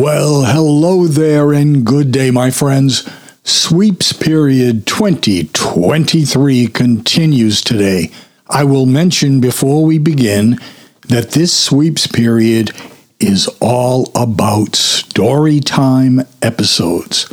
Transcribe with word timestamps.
Well, 0.00 0.44
hello 0.44 1.08
there 1.08 1.52
and 1.52 1.84
good 1.84 2.12
day, 2.12 2.30
my 2.30 2.52
friends. 2.52 3.10
Sweeps 3.42 4.12
period 4.12 4.86
2023 4.86 6.68
continues 6.68 7.60
today. 7.60 8.12
I 8.48 8.62
will 8.62 8.86
mention 8.86 9.40
before 9.40 9.84
we 9.84 9.98
begin 9.98 10.60
that 11.08 11.32
this 11.32 11.52
sweeps 11.52 12.06
period 12.06 12.70
is 13.18 13.48
all 13.60 14.12
about 14.14 14.76
story 14.76 15.58
time 15.58 16.20
episodes. 16.42 17.28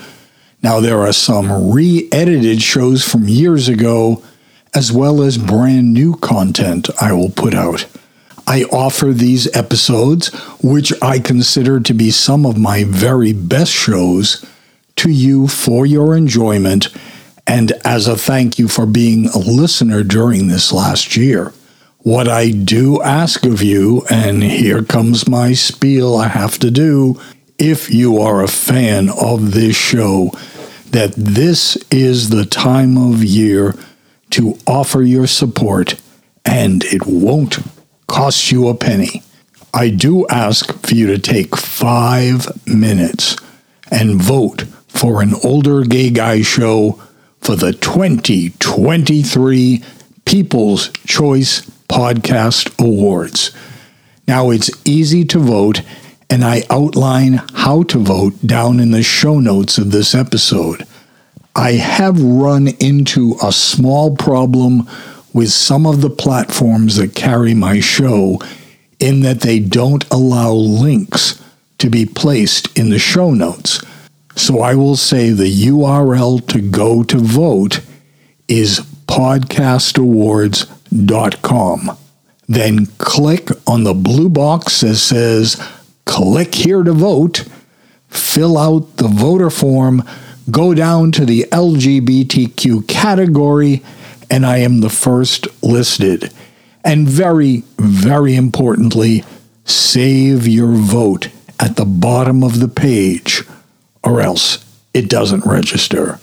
Now, 0.64 0.80
there 0.80 1.02
are 1.02 1.14
some 1.14 1.72
re 1.72 2.10
edited 2.12 2.64
shows 2.64 3.08
from 3.08 3.28
years 3.28 3.68
ago, 3.68 4.24
as 4.74 4.92
well 4.92 5.22
as 5.22 5.38
brand 5.38 5.94
new 5.94 6.16
content 6.16 6.90
I 7.00 7.14
will 7.14 7.30
put 7.30 7.54
out. 7.54 7.86
I 8.48 8.64
offer 8.66 9.08
these 9.08 9.54
episodes, 9.56 10.34
which 10.62 10.94
I 11.02 11.20
consider 11.20 11.80
to 11.80 11.94
be 11.94 12.12
some 12.12 12.46
of 12.46 12.58
my 12.58 12.84
very 12.84 13.34
best 13.34 13.72
shows, 13.72 14.46
to 14.98 15.10
you 15.10 15.48
for 15.48 15.86
your 15.86 16.16
enjoyment 16.16 16.90
and 17.48 17.74
as 17.84 18.08
a 18.08 18.18
thank 18.18 18.58
you 18.58 18.68
for 18.68 18.86
being 18.86 19.28
a 19.28 19.38
listener 19.38 20.04
during 20.04 20.48
this 20.48 20.72
last 20.72 21.16
year. 21.16 21.54
What 22.00 22.28
I 22.28 22.52
do 22.52 23.02
ask 23.02 23.46
of 23.46 23.62
you, 23.62 24.06
and 24.10 24.44
here 24.44 24.84
comes 24.84 25.28
my 25.28 25.54
spiel 25.54 26.16
I 26.16 26.28
have 26.28 26.60
to 26.60 26.72
do, 26.72 27.20
if 27.58 27.92
you 27.94 28.20
are 28.20 28.44
a 28.44 28.48
fan 28.48 29.10
of 29.10 29.54
this 29.54 29.76
show, 29.76 30.32
that 30.92 31.14
this 31.16 31.78
is 31.92 32.30
the 32.30 32.46
time 32.46 32.98
of 32.98 33.24
year 33.24 33.76
to 34.32 34.58
offer 34.68 35.02
your 35.02 35.28
support, 35.28 35.96
and 36.44 36.84
it 36.86 37.06
won't 37.06 37.60
cost 38.08 38.52
you 38.52 38.68
a 38.68 38.76
penny. 38.76 39.24
I 39.74 39.90
do 39.90 40.28
ask 40.28 40.72
for 40.86 40.96
you 40.96 41.08
to 41.08 41.18
take 41.18 41.58
five 41.58 42.48
minutes 42.66 43.36
and 43.92 44.22
vote 44.22 44.64
for 44.88 45.22
an 45.22 45.34
older 45.44 45.84
gay 45.84 46.10
guy 46.10 46.42
show 46.42 47.02
for 47.42 47.56
the 47.56 47.74
2023 47.74 49.84
People's 50.26 50.90
Choice 51.06 51.62
Podcast 51.90 52.74
Awards. 52.80 53.52
Now 54.28 54.50
it's 54.50 54.72
easy 54.86 55.24
to 55.26 55.40
vote, 55.40 55.82
and 56.30 56.44
I 56.44 56.64
outline 56.70 57.42
how 57.54 57.84
to 57.84 58.00
vote 58.00 58.34
down 58.46 58.80
in 58.80 58.92
the 58.92 59.04
show 59.04 59.40
notes 59.40 59.78
of 59.78 59.92
this 59.92 60.16
episode. 60.16 60.88
I 61.56 61.74
have 61.74 62.22
run 62.22 62.70
into 62.80 63.36
a 63.42 63.52
small 63.52 64.16
problem 64.16 64.90
with 65.36 65.52
some 65.52 65.86
of 65.86 66.00
the 66.00 66.10
platforms 66.10 66.96
that 66.96 67.14
carry 67.14 67.54
my 67.54 67.82
show 67.82 68.40
in 69.02 69.20
that 69.20 69.42
they 69.42 69.60
don't 69.60 70.10
allow 70.10 70.54
links 70.54 71.44
to 71.78 71.90
be 71.90 72.06
placed 72.06 72.80
in 72.80 72.90
the 72.90 72.98
show 72.98 73.34
notes. 73.34 73.84
So 74.38 74.62
I 74.62 74.76
will 74.76 74.96
say 74.96 75.32
the 75.32 75.68
URL 75.68 76.48
to 76.48 76.62
go 76.62 77.04
to 77.04 77.18
vote 77.18 77.82
is 78.48 78.80
podcastawards.com. 79.08 81.98
Then 82.48 82.86
click 82.98 83.50
on 83.68 83.84
the 83.84 83.94
blue 83.94 84.30
box 84.30 84.80
that 84.80 84.96
says 84.96 85.62
click 86.06 86.56
here 86.56 86.84
to 86.84 86.94
vote, 86.94 87.46
fill 88.08 88.58
out 88.58 88.96
the 88.96 89.10
voter 89.10 89.50
form, 89.50 90.02
go 90.50 90.74
down 90.74 91.12
to 91.12 91.26
the 91.26 91.46
LGBTQ 91.52 92.88
category, 92.88 93.84
and 94.30 94.46
I 94.46 94.58
am 94.58 94.82
the 94.82 94.90
first 94.90 95.48
listed. 95.64 96.32
And 96.84 97.08
very, 97.08 97.64
very 97.78 98.36
importantly, 98.36 99.24
save 99.64 100.48
your 100.48 100.72
vote 100.72 101.30
at 101.60 101.76
the 101.76 101.86
bottom 101.86 102.44
of 102.44 102.60
the 102.60 102.68
page, 102.68 103.44
or 104.04 104.22
else 104.22 104.64
it 104.94 105.10
doesn't 105.10 105.46
register. 105.46 106.20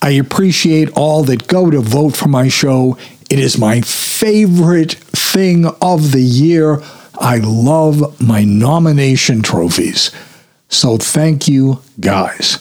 I 0.00 0.10
appreciate 0.10 0.90
all 0.96 1.24
that 1.24 1.46
go 1.46 1.70
to 1.70 1.80
vote 1.80 2.16
for 2.16 2.28
my 2.28 2.48
show. 2.48 2.96
It 3.30 3.38
is 3.38 3.58
my 3.58 3.80
favorite 3.80 4.94
thing 4.94 5.66
of 5.80 6.12
the 6.12 6.22
year. 6.22 6.82
I 7.18 7.38
love 7.38 8.20
my 8.20 8.44
nomination 8.44 9.42
trophies. 9.42 10.10
So 10.68 10.96
thank 10.96 11.48
you, 11.48 11.82
guys. 12.00 12.58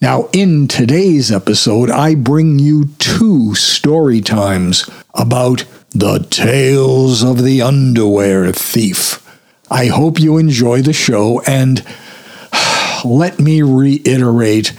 Now, 0.00 0.28
in 0.34 0.68
today's 0.68 1.32
episode, 1.32 1.90
I 1.90 2.14
bring 2.14 2.58
you 2.58 2.88
two 2.98 3.54
story 3.54 4.20
times 4.20 4.88
about 5.14 5.64
the 5.90 6.26
tales 6.28 7.24
of 7.24 7.42
the 7.42 7.62
underwear 7.62 8.52
thief. 8.52 9.22
I 9.70 9.86
hope 9.86 10.20
you 10.20 10.36
enjoy 10.36 10.82
the 10.82 10.92
show, 10.92 11.40
and 11.46 11.82
let 13.06 13.40
me 13.40 13.62
reiterate 13.62 14.74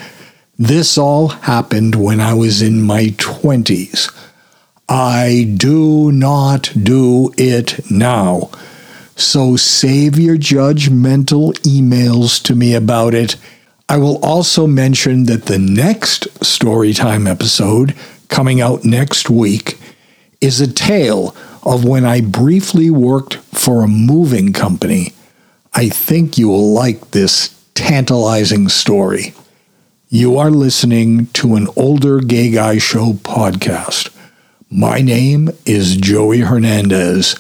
this 0.55 1.00
all 1.00 1.29
happened 1.29 1.95
when 1.95 2.22
I 2.22 2.35
was 2.35 2.61
in 2.61 2.84
my 2.84 3.05
20s. 3.05 4.13
I 4.88 5.51
do 5.57 6.11
not 6.11 6.72
do 6.79 7.34
it 7.38 7.89
now. 7.89 8.51
So 9.16 9.55
save 9.55 10.19
your 10.19 10.38
judgmental 10.38 11.53
emails 11.61 12.41
to 12.44 12.53
me 12.53 12.75
about 12.75 13.16
it. 13.16 13.35
I 13.90 13.98
will 13.98 14.18
also 14.18 14.68
mention 14.68 15.28
that 15.28 15.46
the 15.46 15.58
next 15.58 16.28
Storytime 16.42 17.30
episode, 17.30 17.96
coming 18.28 18.59
out 18.59 18.84
next 18.84 19.30
week, 19.30 19.80
is 20.42 20.59
a 20.59 20.72
tale 20.72 21.34
of 21.64 21.86
when 21.86 22.06
I 22.06 22.20
briefly 22.20 22.90
worked 22.90 23.36
for 23.36 23.81
a 23.81 23.88
moving 23.88 24.52
company. 24.52 25.14
I 25.74 25.88
think 25.88 26.38
you 26.38 26.50
will 26.50 26.74
like 26.74 27.12
this 27.12 27.58
tantalizing 27.76 28.68
story. 28.68 29.34
You 30.09 30.38
are 30.38 30.52
listening 30.52 31.28
to 31.28 31.56
an 31.56 31.68
older 31.78 32.20
gay 32.20 32.52
guy 32.52 32.80
show 32.80 33.14
podcast. 33.14 34.14
My 34.70 35.00
name 35.00 35.50
is 35.66 35.96
Joey 35.96 36.40
Hernandez. 36.40 37.36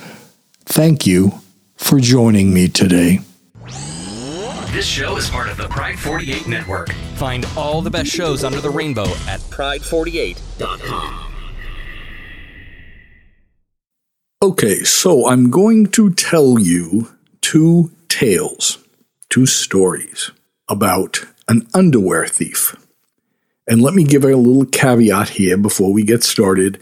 Thank 0.63 1.05
you 1.05 1.41
for 1.75 1.99
joining 1.99 2.53
me 2.53 2.69
today. 2.69 3.19
This 4.77 4.85
show 4.85 5.17
is 5.17 5.27
part 5.27 5.49
of 5.49 5.57
the 5.57 5.67
Pride 5.69 5.97
48 5.97 6.47
network. 6.47 6.91
Find 7.15 7.47
all 7.57 7.81
the 7.81 7.89
best 7.89 8.11
shows 8.11 8.43
under 8.43 8.61
the 8.61 8.69
rainbow 8.69 9.07
at 9.27 9.39
pride48.com. 9.49 11.33
Okay, 14.43 14.83
so 14.83 15.27
I'm 15.27 15.49
going 15.49 15.87
to 15.87 16.13
tell 16.13 16.59
you 16.59 17.09
two 17.41 17.89
tales, 18.07 18.77
two 19.29 19.47
stories 19.47 20.29
about 20.69 21.25
an 21.47 21.65
underwear 21.73 22.27
thief. 22.27 22.75
And 23.67 23.81
let 23.81 23.95
me 23.95 24.03
give 24.03 24.23
a 24.23 24.35
little 24.35 24.67
caveat 24.67 25.29
here 25.29 25.57
before 25.57 25.91
we 25.91 26.03
get 26.03 26.21
started 26.21 26.79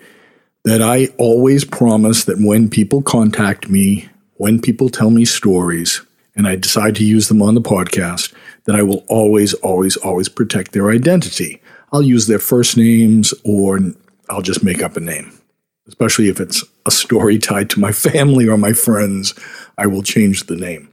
that 0.65 0.81
I 0.81 1.07
always 1.17 1.63
promise 1.63 2.25
that 2.25 2.39
when 2.41 2.69
people 2.69 3.01
contact 3.01 3.69
me, 3.69 4.09
when 4.33 4.59
people 4.59 4.89
tell 4.89 5.11
me 5.11 5.23
stories, 5.23 6.01
and 6.35 6.47
I 6.47 6.55
decide 6.55 6.95
to 6.97 7.05
use 7.05 7.27
them 7.27 7.41
on 7.41 7.55
the 7.55 7.61
podcast, 7.61 8.33
then 8.65 8.75
I 8.75 8.83
will 8.83 9.05
always, 9.07 9.53
always, 9.55 9.95
always 9.97 10.29
protect 10.29 10.71
their 10.71 10.91
identity. 10.91 11.61
I'll 11.91 12.01
use 12.01 12.27
their 12.27 12.39
first 12.39 12.77
names 12.77 13.33
or 13.43 13.79
I'll 14.29 14.41
just 14.41 14.63
make 14.63 14.81
up 14.81 14.97
a 14.97 14.99
name. 14.99 15.31
Especially 15.87 16.29
if 16.29 16.39
it's 16.39 16.63
a 16.85 16.91
story 16.91 17.37
tied 17.37 17.69
to 17.71 17.79
my 17.79 17.91
family 17.91 18.47
or 18.47 18.57
my 18.57 18.73
friends, 18.73 19.33
I 19.77 19.87
will 19.87 20.03
change 20.03 20.47
the 20.47 20.55
name. 20.55 20.89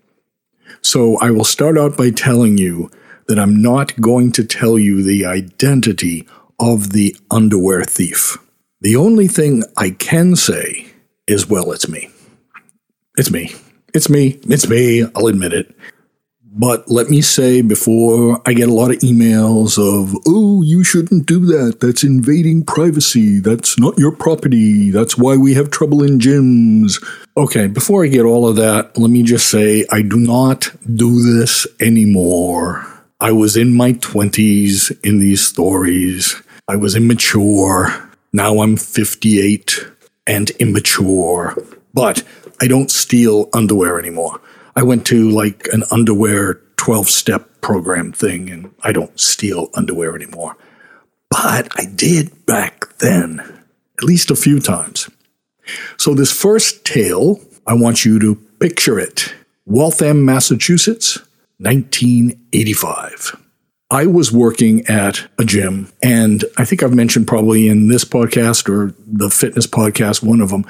So 0.83 1.19
I 1.19 1.31
will 1.31 1.45
start 1.45 1.79
out 1.79 1.97
by 1.97 2.11
telling 2.11 2.59
you 2.59 2.91
that 3.29 3.39
I'm 3.39 3.61
not 3.61 3.99
going 4.01 4.33
to 4.33 4.45
tell 4.45 4.79
you 4.79 5.03
the 5.03 5.25
identity 5.25 6.27
of 6.61 6.91
the 6.91 7.17
underwear 7.31 7.85
thief. 7.85 8.37
The 8.81 8.97
only 8.97 9.29
thing 9.29 9.63
I 9.77 9.91
can 9.91 10.37
say 10.37 10.87
is, 11.27 11.49
well, 11.49 11.73
it's 11.73 11.89
me. 11.89 12.11
It's 13.17 13.31
me. 13.31 13.55
It's 13.95 14.09
me. 14.09 14.41
It's 14.49 14.69
me. 14.69 15.05
I'll 15.15 15.27
admit 15.27 15.53
it. 15.53 15.75
But 16.55 16.91
let 16.91 17.09
me 17.09 17.23
say 17.23 17.63
before 17.63 18.41
I 18.45 18.53
get 18.53 18.69
a 18.69 18.75
lot 18.75 18.91
of 18.91 18.99
emails 18.99 19.79
of, 19.79 20.15
oh, 20.27 20.61
you 20.63 20.85
shouldn't 20.85 21.25
do 21.25 21.47
that. 21.47 21.81
That's 21.81 22.05
invading 22.05 22.65
privacy. 22.65 23.39
That's 23.39 23.79
not 23.79 23.99
your 23.99 24.13
property. 24.13 24.91
That's 24.91 25.17
why 25.17 25.37
we 25.37 25.55
have 25.55 25.71
trouble 25.71 26.03
in 26.03 26.19
gyms. 26.19 27.03
Okay, 27.39 27.69
before 27.69 28.05
I 28.05 28.09
get 28.09 28.27
all 28.27 28.47
of 28.47 28.57
that, 28.57 28.99
let 28.99 29.11
me 29.11 29.23
just 29.23 29.49
say 29.49 29.87
I 29.91 30.03
do 30.03 30.19
not 30.19 30.71
do 30.95 31.23
this 31.23 31.67
anymore. 31.81 32.87
I 33.19 33.33
was 33.33 33.57
in 33.57 33.75
my 33.75 33.95
20s 33.95 34.93
in 35.03 35.21
these 35.21 35.47
stories. 35.47 36.43
I 36.69 36.77
was 36.77 36.95
immature. 36.95 38.11
Now 38.35 38.61
I'm 38.61 38.77
58 38.77 39.87
and 40.27 40.51
immature. 40.51 41.57
But 41.95 42.25
I 42.63 42.69
don't 42.69 42.93
steal 42.93 43.49
underwear 43.53 43.99
anymore. 43.99 44.41
I 44.77 44.85
went 44.85 45.05
to 45.07 45.29
like 45.29 45.67
an 45.73 45.83
underwear 45.91 46.61
12 46.77 47.09
step 47.09 47.61
program 47.61 48.13
thing 48.13 48.49
and 48.49 48.73
I 48.85 48.93
don't 48.93 49.19
steal 49.19 49.69
underwear 49.75 50.15
anymore. 50.15 50.57
But 51.29 51.69
I 51.77 51.87
did 51.87 52.47
back 52.47 52.99
then, 52.99 53.41
at 53.99 54.05
least 54.05 54.31
a 54.31 54.37
few 54.37 54.61
times. 54.61 55.11
So, 55.97 56.15
this 56.15 56.31
first 56.31 56.85
tale, 56.85 57.41
I 57.67 57.75
want 57.75 58.05
you 58.05 58.21
to 58.21 58.37
picture 58.61 58.99
it 58.99 59.35
Waltham, 59.67 60.25
Massachusetts, 60.25 61.19
1985. 61.59 63.41
I 63.91 64.07
was 64.07 64.31
working 64.31 64.87
at 64.87 65.27
a 65.37 65.45
gym, 65.45 65.93
and 66.03 66.45
I 66.57 66.65
think 66.65 66.83
I've 66.83 66.95
mentioned 66.95 67.27
probably 67.27 67.67
in 67.67 67.89
this 67.89 68.05
podcast 68.05 68.69
or 68.69 68.95
the 69.05 69.31
fitness 69.31 69.67
podcast, 69.67 70.23
one 70.23 70.41
of 70.41 70.51
them, 70.51 70.65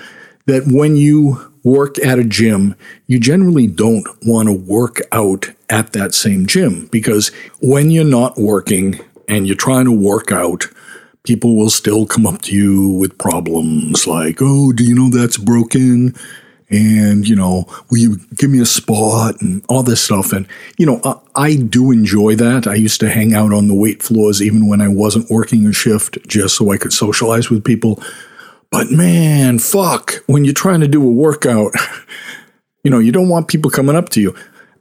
that 0.46 0.66
when 0.66 0.96
you 0.96 1.51
work 1.64 1.98
at 2.04 2.18
a 2.18 2.24
gym, 2.24 2.74
you 3.06 3.18
generally 3.18 3.66
don't 3.66 4.06
want 4.24 4.48
to 4.48 4.52
work 4.52 5.00
out 5.12 5.50
at 5.68 5.92
that 5.92 6.14
same 6.14 6.46
gym 6.46 6.86
because 6.86 7.30
when 7.60 7.90
you're 7.90 8.04
not 8.04 8.36
working 8.36 9.00
and 9.28 9.46
you're 9.46 9.56
trying 9.56 9.84
to 9.84 9.92
work 9.92 10.32
out, 10.32 10.66
people 11.24 11.56
will 11.56 11.70
still 11.70 12.06
come 12.06 12.26
up 12.26 12.42
to 12.42 12.54
you 12.54 12.88
with 12.88 13.18
problems 13.18 14.06
like, 14.06 14.38
oh, 14.40 14.72
do 14.72 14.84
you 14.84 14.94
know 14.94 15.08
that's 15.08 15.38
broken? 15.38 16.14
And, 16.68 17.28
you 17.28 17.36
know, 17.36 17.66
will 17.90 17.98
you 17.98 18.16
give 18.34 18.50
me 18.50 18.58
a 18.60 18.66
spot 18.66 19.40
and 19.42 19.62
all 19.68 19.82
this 19.82 20.02
stuff? 20.02 20.32
And, 20.32 20.48
you 20.78 20.86
know, 20.86 21.00
I, 21.04 21.20
I 21.34 21.56
do 21.56 21.90
enjoy 21.90 22.34
that. 22.36 22.66
I 22.66 22.74
used 22.74 22.98
to 23.00 23.10
hang 23.10 23.34
out 23.34 23.52
on 23.52 23.68
the 23.68 23.74
weight 23.74 24.02
floors 24.02 24.40
even 24.40 24.66
when 24.66 24.80
I 24.80 24.88
wasn't 24.88 25.30
working 25.30 25.66
a 25.66 25.72
shift 25.72 26.18
just 26.26 26.56
so 26.56 26.70
I 26.72 26.78
could 26.78 26.94
socialize 26.94 27.50
with 27.50 27.62
people. 27.62 28.02
But 28.72 28.90
man, 28.90 29.58
fuck, 29.58 30.24
when 30.26 30.46
you're 30.46 30.54
trying 30.54 30.80
to 30.80 30.88
do 30.88 31.06
a 31.06 31.12
workout, 31.12 31.72
you 32.84 32.90
know, 32.90 32.98
you 32.98 33.12
don't 33.12 33.28
want 33.28 33.48
people 33.48 33.70
coming 33.70 33.94
up 33.94 34.08
to 34.10 34.20
you. 34.20 34.34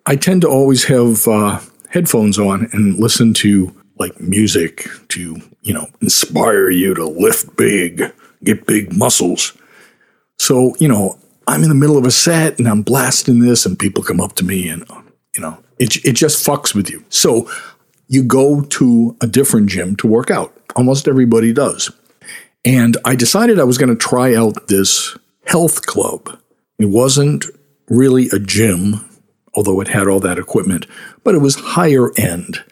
I 0.05 0.15
tend 0.15 0.41
to 0.41 0.47
always 0.47 0.85
have 0.85 1.27
uh, 1.27 1.59
headphones 1.89 2.39
on 2.39 2.69
and 2.71 2.97
listen 2.97 3.33
to 3.35 3.75
like 3.99 4.17
music 4.19 4.87
to, 5.09 5.41
you 5.61 5.73
know, 5.73 5.87
inspire 6.01 6.69
you 6.69 6.93
to 6.93 7.05
lift 7.05 7.57
big, 7.57 8.01
get 8.45 8.65
big 8.65 8.95
muscles. 8.95 9.57
So, 10.39 10.73
you 10.79 10.87
know, 10.87 11.19
I'm 11.45 11.61
in 11.61 11.69
the 11.69 11.75
middle 11.75 11.97
of 11.97 12.05
a 12.05 12.11
set 12.11 12.59
and 12.59 12.69
I'm 12.69 12.83
blasting 12.83 13.41
this 13.41 13.65
and 13.65 13.77
people 13.77 14.03
come 14.03 14.21
up 14.21 14.35
to 14.35 14.45
me 14.45 14.69
and, 14.69 14.85
you 15.35 15.41
know, 15.41 15.61
it, 15.79 15.97
it 16.05 16.13
just 16.13 16.47
fucks 16.47 16.73
with 16.73 16.89
you. 16.89 17.03
So 17.09 17.51
you 18.07 18.23
go 18.23 18.61
to 18.61 19.17
a 19.19 19.27
different 19.27 19.67
gym 19.67 19.97
to 19.97 20.07
work 20.07 20.31
out. 20.31 20.55
Almost 20.77 21.09
everybody 21.09 21.51
does. 21.51 21.91
And 22.63 22.97
I 23.05 23.15
decided 23.15 23.59
I 23.59 23.63
was 23.63 23.77
going 23.77 23.89
to 23.89 23.95
try 23.95 24.35
out 24.35 24.67
this 24.67 25.17
health 25.45 25.85
club. 25.85 26.39
It 26.77 26.89
wasn't 26.89 27.45
really 27.89 28.29
a 28.31 28.39
gym, 28.39 29.05
although 29.53 29.81
it 29.81 29.87
had 29.87 30.07
all 30.07 30.19
that 30.21 30.39
equipment, 30.39 30.87
but 31.23 31.35
it 31.35 31.39
was 31.39 31.55
higher 31.55 32.11
end. 32.17 32.63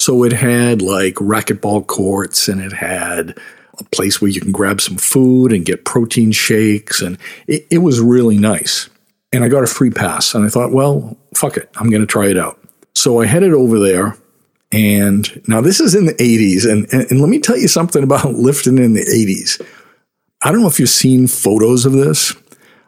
So 0.00 0.22
it 0.22 0.32
had 0.32 0.82
like 0.82 1.14
racquetball 1.14 1.86
courts 1.86 2.48
and 2.48 2.60
it 2.60 2.72
had 2.72 3.36
a 3.78 3.84
place 3.84 4.20
where 4.20 4.30
you 4.30 4.40
can 4.40 4.52
grab 4.52 4.80
some 4.80 4.96
food 4.96 5.52
and 5.52 5.64
get 5.64 5.84
protein 5.84 6.32
shakes. 6.32 7.00
And 7.00 7.18
it, 7.46 7.66
it 7.70 7.78
was 7.78 8.00
really 8.00 8.38
nice. 8.38 8.88
And 9.32 9.44
I 9.44 9.48
got 9.48 9.64
a 9.64 9.68
free 9.68 9.90
pass. 9.90 10.34
And 10.34 10.44
I 10.44 10.48
thought, 10.48 10.72
well, 10.72 11.16
fuck 11.34 11.56
it. 11.56 11.70
I'm 11.76 11.90
going 11.90 12.00
to 12.00 12.06
try 12.06 12.26
it 12.26 12.38
out. 12.38 12.60
So 12.94 13.20
I 13.20 13.26
headed 13.26 13.52
over 13.52 13.78
there. 13.78 14.16
And 14.70 15.42
now 15.48 15.60
this 15.60 15.80
is 15.80 15.94
in 15.94 16.06
the 16.06 16.14
80s. 16.14 16.70
And, 16.70 16.86
and, 16.92 17.10
and 17.10 17.20
let 17.20 17.28
me 17.28 17.40
tell 17.40 17.56
you 17.56 17.68
something 17.68 18.02
about 18.02 18.24
lifting 18.34 18.78
in 18.78 18.94
the 18.94 19.00
80s. 19.00 19.64
I 20.42 20.52
don't 20.52 20.60
know 20.60 20.68
if 20.68 20.78
you've 20.78 20.88
seen 20.88 21.26
photos 21.26 21.84
of 21.84 21.92
this. 21.92 22.34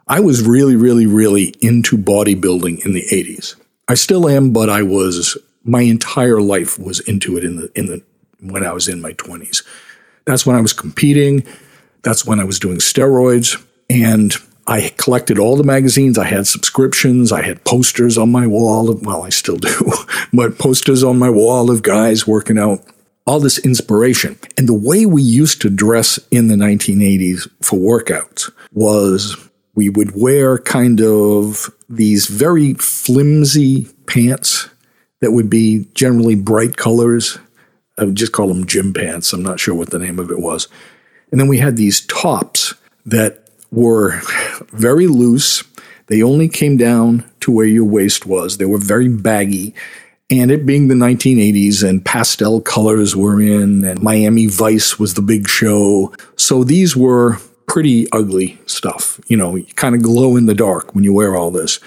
I 0.07 0.19
was 0.19 0.45
really, 0.45 0.75
really, 0.75 1.05
really 1.05 1.53
into 1.61 1.97
bodybuilding 1.97 2.85
in 2.85 2.93
the 2.93 3.05
80s. 3.11 3.55
I 3.87 3.95
still 3.95 4.29
am, 4.29 4.51
but 4.51 4.69
I 4.69 4.83
was 4.83 5.37
my 5.63 5.81
entire 5.81 6.41
life 6.41 6.79
was 6.79 6.99
into 7.01 7.37
it 7.37 7.43
in 7.43 7.57
the 7.57 7.71
in 7.75 7.85
the 7.87 8.01
when 8.39 8.65
I 8.65 8.71
was 8.71 8.87
in 8.87 9.01
my 9.01 9.13
20s. 9.13 9.63
That's 10.25 10.45
when 10.45 10.55
I 10.55 10.61
was 10.61 10.73
competing. 10.73 11.45
That's 12.03 12.25
when 12.25 12.39
I 12.39 12.43
was 12.43 12.59
doing 12.59 12.77
steroids. 12.77 13.63
And 13.89 14.33
I 14.71 14.89
collected 14.97 15.37
all 15.37 15.57
the 15.57 15.63
magazines. 15.63 16.17
I 16.17 16.25
had 16.25 16.47
subscriptions. 16.47 17.31
I 17.31 17.41
had 17.41 17.63
posters 17.65 18.17
on 18.17 18.31
my 18.31 18.47
wall. 18.47 18.93
well, 19.01 19.23
I 19.23 19.29
still 19.29 19.57
do, 19.57 19.91
but 20.33 20.57
posters 20.57 21.03
on 21.03 21.19
my 21.19 21.29
wall 21.29 21.69
of 21.69 21.83
guys 21.83 22.25
working 22.25 22.57
out. 22.57 22.83
All 23.27 23.39
this 23.39 23.59
inspiration. 23.59 24.39
And 24.57 24.67
the 24.67 24.73
way 24.73 25.05
we 25.05 25.21
used 25.21 25.61
to 25.61 25.69
dress 25.69 26.19
in 26.31 26.47
the 26.47 26.55
1980s 26.55 27.47
for 27.61 27.77
workouts 27.77 28.51
was 28.73 29.37
we 29.75 29.89
would 29.89 30.19
wear 30.19 30.57
kind 30.57 31.01
of 31.01 31.69
these 31.87 32.25
very 32.25 32.73
flimsy 32.73 33.87
pants 34.07 34.69
that 35.19 35.33
would 35.33 35.49
be 35.49 35.85
generally 35.93 36.35
bright 36.35 36.77
colors 36.77 37.37
I 38.01 38.05
would 38.05 38.15
just 38.15 38.31
call 38.31 38.47
them 38.47 38.65
gym 38.65 38.93
pants. 38.93 39.31
I'm 39.31 39.43
not 39.43 39.59
sure 39.59 39.75
what 39.75 39.91
the 39.91 39.99
name 39.99 40.17
of 40.17 40.31
it 40.31 40.39
was. 40.39 40.67
And 41.31 41.39
then 41.39 41.47
we 41.47 41.59
had 41.59 41.77
these 41.77 42.01
tops 42.07 42.73
that 43.05 43.40
were 43.71 44.21
very 44.71 45.07
loose. 45.07 45.63
They 46.07 46.21
only 46.21 46.49
came 46.49 46.77
down 46.77 47.29
to 47.41 47.51
where 47.51 47.65
your 47.65 47.85
waist 47.85 48.25
was. 48.25 48.57
They 48.57 48.65
were 48.65 48.77
very 48.77 49.07
baggy. 49.07 49.73
And 50.29 50.49
it 50.51 50.65
being 50.65 50.87
the 50.87 50.95
1980s 50.95 51.87
and 51.87 52.05
pastel 52.05 52.61
colors 52.61 53.15
were 53.15 53.41
in, 53.41 53.83
and 53.83 54.01
Miami 54.01 54.45
Vice 54.45 54.97
was 54.97 55.13
the 55.13 55.21
big 55.21 55.47
show. 55.47 56.13
So 56.37 56.63
these 56.63 56.95
were 56.95 57.37
pretty 57.67 58.09
ugly 58.11 58.59
stuff. 58.65 59.19
You 59.27 59.37
know, 59.37 59.61
kind 59.75 59.95
of 59.95 60.01
glow 60.01 60.37
in 60.37 60.45
the 60.45 60.53
dark 60.53 60.95
when 60.95 61.03
you 61.03 61.13
wear 61.13 61.35
all 61.35 61.51
this. 61.51 61.79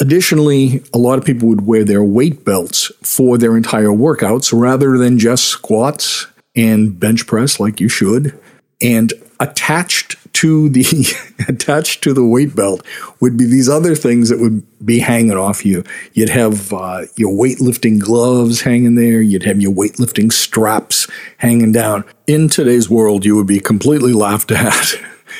Additionally, 0.00 0.82
a 0.92 0.98
lot 0.98 1.18
of 1.18 1.24
people 1.24 1.48
would 1.48 1.66
wear 1.66 1.84
their 1.84 2.02
weight 2.02 2.44
belts 2.44 2.90
for 3.02 3.38
their 3.38 3.56
entire 3.56 3.88
workouts 3.88 4.58
rather 4.58 4.98
than 4.98 5.18
just 5.18 5.44
squats 5.44 6.26
and 6.56 6.98
bench 6.98 7.26
press 7.26 7.60
like 7.60 7.80
you 7.80 7.88
should. 7.88 8.38
And 8.80 9.12
attached 9.40 10.16
to 10.34 10.68
the 10.68 10.84
attached 11.48 12.02
to 12.02 12.12
the 12.12 12.24
weight 12.24 12.54
belt 12.54 12.84
would 13.20 13.36
be 13.36 13.46
these 13.46 13.68
other 13.68 13.94
things 13.94 14.28
that 14.28 14.38
would 14.38 14.62
be 14.84 14.98
hanging 14.98 15.36
off 15.36 15.64
you. 15.64 15.84
You'd 16.12 16.28
have 16.28 16.72
uh, 16.72 17.02
your 17.16 17.32
weightlifting 17.32 17.98
gloves 17.98 18.60
hanging 18.60 18.94
there. 18.94 19.22
You'd 19.22 19.44
have 19.44 19.60
your 19.60 19.72
weightlifting 19.72 20.32
straps 20.32 21.08
hanging 21.38 21.72
down. 21.72 22.04
In 22.26 22.48
today's 22.48 22.90
world, 22.90 23.24
you 23.24 23.36
would 23.36 23.46
be 23.46 23.60
completely 23.60 24.12
laughed 24.12 24.50
at 24.52 24.94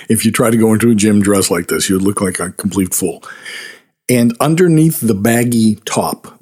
if 0.09 0.25
you 0.25 0.33
try 0.33 0.51
to 0.51 0.57
go 0.57 0.73
into 0.73 0.91
a 0.91 0.95
gym 0.95 1.21
dressed 1.21 1.51
like 1.51 1.69
this. 1.69 1.91
You'd 1.91 2.03
look 2.03 2.21
like 2.21 2.41
a 2.41 2.53
complete 2.53 2.95
fool. 2.95 3.23
And 4.09 4.37
underneath 4.39 5.01
the 5.01 5.15
baggy 5.15 5.77
top, 5.87 6.41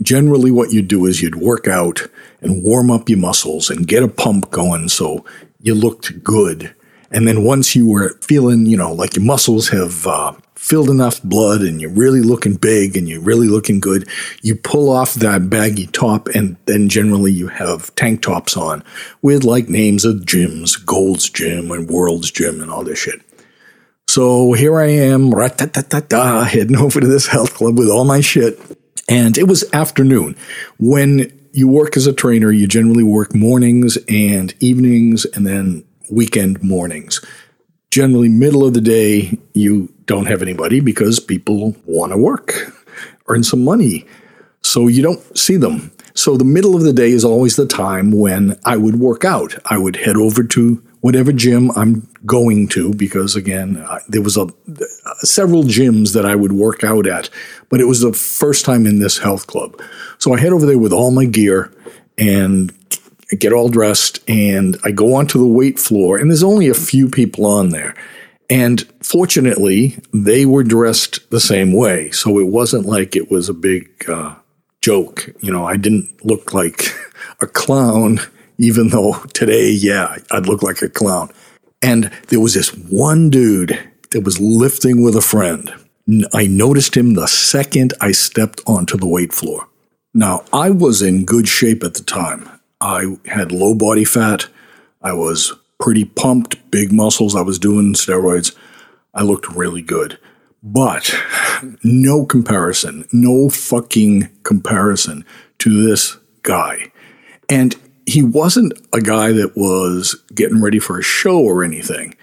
generally 0.00 0.50
what 0.50 0.72
you'd 0.72 0.88
do 0.88 1.06
is 1.06 1.20
you'd 1.20 1.36
work 1.36 1.66
out 1.68 2.06
and 2.40 2.64
warm 2.64 2.90
up 2.90 3.08
your 3.08 3.18
muscles 3.18 3.68
and 3.68 3.86
get 3.86 4.02
a 4.02 4.08
pump 4.08 4.50
going 4.50 4.88
so 4.88 5.24
you 5.60 5.74
looked 5.74 6.22
good. 6.22 6.74
And 7.10 7.26
then 7.26 7.42
once 7.42 7.74
you 7.74 7.88
were 7.88 8.16
feeling, 8.22 8.66
you 8.66 8.76
know, 8.76 8.92
like 8.92 9.16
your 9.16 9.24
muscles 9.24 9.68
have 9.70 10.06
uh, 10.06 10.32
filled 10.54 10.90
enough 10.90 11.22
blood 11.22 11.62
and 11.62 11.80
you're 11.80 11.90
really 11.90 12.20
looking 12.20 12.54
big 12.54 12.96
and 12.96 13.08
you're 13.08 13.20
really 13.20 13.48
looking 13.48 13.80
good, 13.80 14.08
you 14.42 14.54
pull 14.54 14.90
off 14.90 15.14
that 15.14 15.50
baggy 15.50 15.86
top 15.86 16.28
and 16.28 16.56
then 16.66 16.88
generally 16.88 17.32
you 17.32 17.48
have 17.48 17.92
tank 17.96 18.22
tops 18.22 18.56
on 18.56 18.84
with 19.22 19.42
like 19.42 19.68
names 19.68 20.04
of 20.04 20.16
gyms, 20.18 20.84
Gold's 20.84 21.28
Gym 21.28 21.70
and 21.70 21.88
World's 21.88 22.30
Gym 22.30 22.60
and 22.60 22.70
all 22.70 22.84
this 22.84 22.98
shit. 22.98 23.20
So 24.06 24.52
here 24.52 24.78
I 24.78 24.86
am, 24.86 25.32
heading 25.32 26.76
over 26.80 27.00
to 27.00 27.06
this 27.06 27.26
health 27.26 27.54
club 27.54 27.78
with 27.78 27.88
all 27.88 28.04
my 28.04 28.20
shit. 28.20 28.60
And 29.08 29.36
it 29.36 29.48
was 29.48 29.64
afternoon. 29.72 30.36
When 30.78 31.32
you 31.52 31.66
work 31.68 31.96
as 31.96 32.06
a 32.06 32.12
trainer, 32.12 32.50
you 32.50 32.68
generally 32.68 33.02
work 33.02 33.34
mornings 33.34 33.98
and 34.08 34.54
evenings 34.60 35.24
and 35.24 35.46
then 35.46 35.84
weekend 36.10 36.62
mornings. 36.62 37.24
Generally, 37.90 38.28
middle 38.28 38.66
of 38.66 38.74
the 38.74 38.80
day, 38.80 39.38
you 39.52 39.92
don't 40.06 40.26
have 40.26 40.42
anybody 40.42 40.80
because 40.80 41.18
people 41.18 41.74
want 41.86 42.12
to 42.12 42.18
work, 42.18 42.54
earn 43.28 43.42
some 43.42 43.64
money. 43.64 44.06
So 44.62 44.88
you 44.88 45.02
don't 45.02 45.38
see 45.38 45.56
them. 45.56 45.92
So 46.14 46.36
the 46.36 46.44
middle 46.44 46.76
of 46.76 46.82
the 46.82 46.92
day 46.92 47.10
is 47.10 47.24
always 47.24 47.56
the 47.56 47.66
time 47.66 48.12
when 48.12 48.58
I 48.64 48.76
would 48.76 48.96
work 48.96 49.24
out. 49.24 49.54
I 49.66 49.78
would 49.78 49.96
head 49.96 50.16
over 50.16 50.44
to 50.44 50.82
whatever 51.00 51.32
gym 51.32 51.70
I'm 51.72 52.06
going 52.26 52.68
to, 52.68 52.92
because 52.92 53.34
again, 53.34 53.82
I, 53.88 54.00
there 54.08 54.20
was 54.20 54.36
a 54.36 54.48
several 55.20 55.62
gyms 55.62 56.12
that 56.12 56.26
I 56.26 56.34
would 56.34 56.52
work 56.52 56.84
out 56.84 57.06
at, 57.06 57.30
but 57.70 57.80
it 57.80 57.86
was 57.86 58.00
the 58.00 58.12
first 58.12 58.64
time 58.64 58.86
in 58.86 59.00
this 59.00 59.18
health 59.18 59.46
club. 59.46 59.80
So 60.18 60.34
I 60.34 60.40
head 60.40 60.52
over 60.52 60.66
there 60.66 60.78
with 60.78 60.92
all 60.92 61.10
my 61.10 61.24
gear 61.24 61.72
and 62.18 62.72
get 63.36 63.52
all 63.52 63.68
dressed, 63.68 64.20
and 64.28 64.78
I 64.84 64.90
go 64.90 65.14
onto 65.14 65.38
the 65.38 65.46
weight 65.46 65.78
floor, 65.78 66.18
and 66.18 66.30
there's 66.30 66.42
only 66.42 66.68
a 66.68 66.74
few 66.74 67.08
people 67.08 67.46
on 67.46 67.70
there. 67.70 67.94
And 68.48 68.80
fortunately, 69.02 69.98
they 70.12 70.44
were 70.44 70.64
dressed 70.64 71.30
the 71.30 71.40
same 71.40 71.72
way. 71.72 72.10
So 72.10 72.38
it 72.40 72.48
wasn't 72.48 72.86
like 72.86 73.14
it 73.14 73.30
was 73.30 73.48
a 73.48 73.54
big 73.54 73.88
uh, 74.08 74.34
joke. 74.80 75.32
You 75.40 75.52
know, 75.52 75.64
I 75.64 75.76
didn't 75.76 76.24
look 76.24 76.52
like 76.52 76.92
a 77.40 77.46
clown 77.46 78.20
even 78.60 78.88
though 78.88 79.14
today, 79.32 79.70
yeah, 79.70 80.16
I'd 80.30 80.46
look 80.46 80.62
like 80.62 80.82
a 80.82 80.88
clown. 80.88 81.30
And 81.80 82.12
there 82.28 82.40
was 82.40 82.52
this 82.52 82.68
one 82.76 83.30
dude 83.30 83.78
that 84.10 84.22
was 84.22 84.38
lifting 84.38 85.02
with 85.02 85.16
a 85.16 85.22
friend. 85.22 85.72
I 86.34 86.46
noticed 86.46 86.94
him 86.94 87.14
the 87.14 87.26
second 87.26 87.94
I 88.02 88.12
stepped 88.12 88.60
onto 88.66 88.98
the 88.98 89.06
weight 89.06 89.32
floor. 89.32 89.66
Now, 90.12 90.44
I 90.52 90.70
was 90.70 91.00
in 91.00 91.24
good 91.24 91.48
shape 91.48 91.82
at 91.82 91.94
the 91.94 92.02
time. 92.02 92.50
I 92.80 93.16
had 93.26 93.52
low 93.52 93.74
body 93.74 94.04
fat. 94.04 94.48
I 95.02 95.12
was 95.12 95.52
pretty 95.78 96.04
pumped, 96.04 96.70
big 96.70 96.92
muscles. 96.92 97.34
I 97.34 97.42
was 97.42 97.58
doing 97.58 97.94
steroids. 97.94 98.54
I 99.14 99.22
looked 99.22 99.48
really 99.48 99.82
good. 99.82 100.18
But 100.62 101.14
no 101.84 102.24
comparison, 102.24 103.06
no 103.12 103.48
fucking 103.48 104.28
comparison 104.42 105.24
to 105.58 105.86
this 105.86 106.16
guy. 106.42 106.92
And 107.48 107.76
he 108.06 108.22
wasn't 108.22 108.72
a 108.92 109.00
guy 109.00 109.32
that 109.32 109.56
was 109.56 110.14
getting 110.34 110.60
ready 110.60 110.78
for 110.78 110.98
a 110.98 111.02
show 111.02 111.38
or 111.38 111.64
anything. 111.64 112.14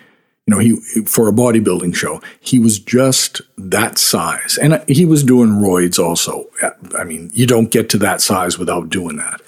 You 0.46 0.56
know, 0.56 0.60
he 0.60 0.76
for 1.06 1.28
a 1.28 1.34
bodybuilding 1.34 1.94
show, 1.94 2.22
he 2.40 2.58
was 2.58 2.80
just 2.80 3.42
that 3.58 3.98
size, 3.98 4.58
and 4.62 4.82
he 4.88 5.04
was 5.04 5.26
doing 5.26 5.50
roids 5.50 6.00
also. 6.00 6.46
I 6.98 7.04
mean, 7.04 7.30
you 7.34 7.46
don't 7.46 7.70
get 7.70 7.90
to 7.90 7.98
that 7.98 8.22
size 8.22 8.58
without 8.58 8.90
doing 8.90 9.18
that. 9.18 9.42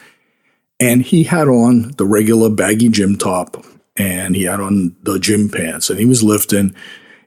And 0.79 1.01
he 1.01 1.23
had 1.23 1.47
on 1.47 1.91
the 1.97 2.05
regular 2.05 2.49
baggy 2.49 2.89
gym 2.89 3.17
top, 3.17 3.65
and 3.97 4.35
he 4.35 4.43
had 4.43 4.59
on 4.59 4.95
the 5.03 5.19
gym 5.19 5.49
pants, 5.49 5.89
and 5.89 5.99
he 5.99 6.05
was 6.05 6.23
lifting. 6.23 6.73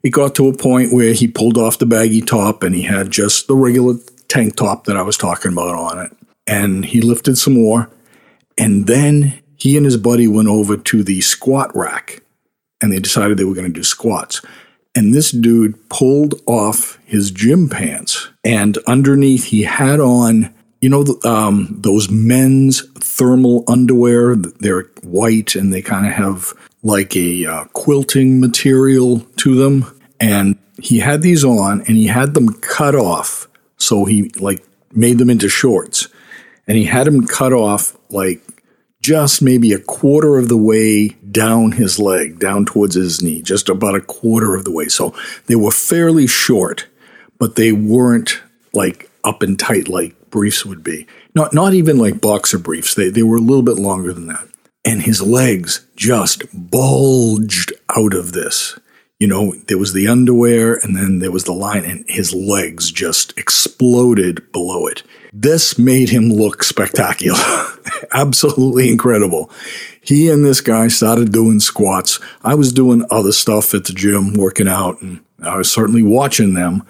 It 0.03 0.11
got 0.11 0.35
to 0.37 0.49
a 0.49 0.57
point 0.57 0.93
where 0.93 1.13
he 1.13 1.29
pulled 1.29 1.59
off 1.59 1.79
the 1.79 1.87
baggy 1.87 2.23
top, 2.23 2.63
and 2.63 2.75
he 2.75 2.83
had 2.83 3.11
just 3.11 3.47
the 3.47 3.57
regular 3.57 3.95
tank 4.29 4.57
top 4.57 4.85
that 4.85 4.97
I 4.97 5.03
was 5.03 5.19
talking 5.19 5.53
about 5.53 5.75
on 5.75 5.99
it, 6.07 6.17
and 6.47 6.85
he 6.85 7.01
lifted 7.01 7.37
some 7.37 7.55
more 7.55 7.91
and 8.59 8.87
then 8.87 9.41
he 9.57 9.77
and 9.77 9.85
his 9.85 9.97
buddy 9.97 10.29
went 10.29 10.49
over 10.49 10.77
to 10.77 11.03
the 11.03 11.21
squat 11.21 11.75
rack 11.75 12.23
and 12.81 12.93
they 12.93 12.99
decided 12.99 13.37
they 13.37 13.45
were 13.45 13.55
going 13.55 13.67
to 13.67 13.73
do 13.73 13.85
squats. 13.85 14.43
And 14.95 15.15
this 15.15 15.31
dude 15.31 15.89
pulled 15.89 16.41
off 16.47 16.99
his 17.07 17.31
gym 17.31 17.71
pants, 17.71 18.29
and 18.45 18.77
underneath 18.87 19.45
he 19.45 19.63
had 19.63 20.01
on, 20.01 20.53
you 20.83 20.89
know, 20.89 21.05
um, 21.25 21.69
those 21.71 22.11
men's 22.11 22.83
thermal 22.99 23.65
underwear. 23.69 24.35
They're 24.35 24.91
white 25.03 25.55
and 25.55 25.73
they 25.73 25.81
kind 25.81 26.07
of 26.07 26.13
have 26.13 26.53
like 26.83 27.17
a 27.17 27.47
uh, 27.47 27.65
quilting 27.73 28.41
material 28.41 29.21
to 29.37 29.55
them. 29.55 29.99
And 30.21 30.59
he 30.79 30.99
had 30.99 31.23
these 31.23 31.45
on 31.45 31.83
and 31.83 31.97
he 31.97 32.09
had 32.09 32.35
them 32.35 32.53
cut 32.55 32.97
off. 32.97 33.49
So 33.77 34.05
he 34.05 34.31
like 34.31 34.65
made 34.93 35.19
them 35.19 35.31
into 35.31 35.49
shorts 35.49 36.09
and 36.67 36.77
he 36.77 36.85
had 36.85 37.07
them 37.07 37.29
cut 37.29 37.53
off 37.53 37.97
like 38.11 38.43
just 39.01 39.41
maybe 39.41 39.73
a 39.73 39.79
quarter 39.79 40.37
of 40.37 40.49
the 40.49 40.57
way 40.57 41.09
down 41.31 41.73
his 41.73 42.01
leg, 42.01 42.41
down 42.41 42.65
towards 42.65 42.97
his 42.97 43.23
knee, 43.23 43.41
just 43.41 43.69
about 43.69 43.95
a 43.95 44.01
quarter 44.01 44.57
of 44.57 44.65
the 44.65 44.73
way. 44.73 44.89
So 44.89 45.15
they 45.47 45.57
were 45.57 45.71
fairly 45.71 46.27
short, 46.27 46.87
but 47.39 47.55
they 47.55 47.71
weren't 47.71 48.43
like 48.73 49.09
up 49.23 49.43
and 49.43 49.57
tight 49.57 49.89
like 49.89 50.17
briefs 50.33 50.67
would 50.67 50.83
be. 50.83 51.07
Not 51.37 51.55
not 51.55 51.75
even 51.75 51.99
like 51.99 52.21
boxer 52.21 52.59
briefs. 52.59 52.95
They 52.95 53.11
they 53.11 53.23
were 53.23 53.37
a 53.37 53.41
little 53.41 53.63
bit 53.63 53.77
longer 53.77 54.13
than 54.13 54.27
that. 54.27 54.49
And 54.85 55.03
his 55.03 55.23
legs 55.23 55.87
just 55.95 56.43
bulged 56.53 57.73
out 57.97 58.15
of 58.15 58.33
this. 58.33 58.77
You 59.21 59.29
know, 59.29 59.53
there 59.69 59.79
was 59.79 59.93
the 59.93 60.09
underwear 60.09 60.75
and 60.75 60.97
then 60.97 61.21
there 61.21 61.31
was 61.31 61.45
the 61.45 61.53
line 61.53 61.85
and 61.85 62.05
his 62.09 62.35
legs 62.35 62.91
just 62.91 63.39
exploded 63.39 64.51
below 64.51 64.89
it. 64.89 65.05
This 65.33 65.79
made 65.79 66.11
him 66.11 66.29
look 66.29 66.65
spectacular. 66.65 67.39
Absolutely 68.13 68.91
incredible. 68.91 69.49
He 70.01 70.29
and 70.29 70.45
this 70.45 70.61
guy 70.61 70.89
started 70.89 71.31
doing 71.31 71.61
squats. 71.61 72.19
I 72.43 72.57
was 72.57 72.73
doing 72.73 73.07
other 73.11 73.31
stuff 73.31 73.73
at 73.75 73.85
the 73.85 73.93
gym, 73.93 74.35
working 74.35 74.67
out, 74.67 75.01
and 75.01 75.21
I 75.41 75.57
was 75.57 75.71
certainly 75.71 76.03
watching 76.03 76.55
them. 76.55 76.83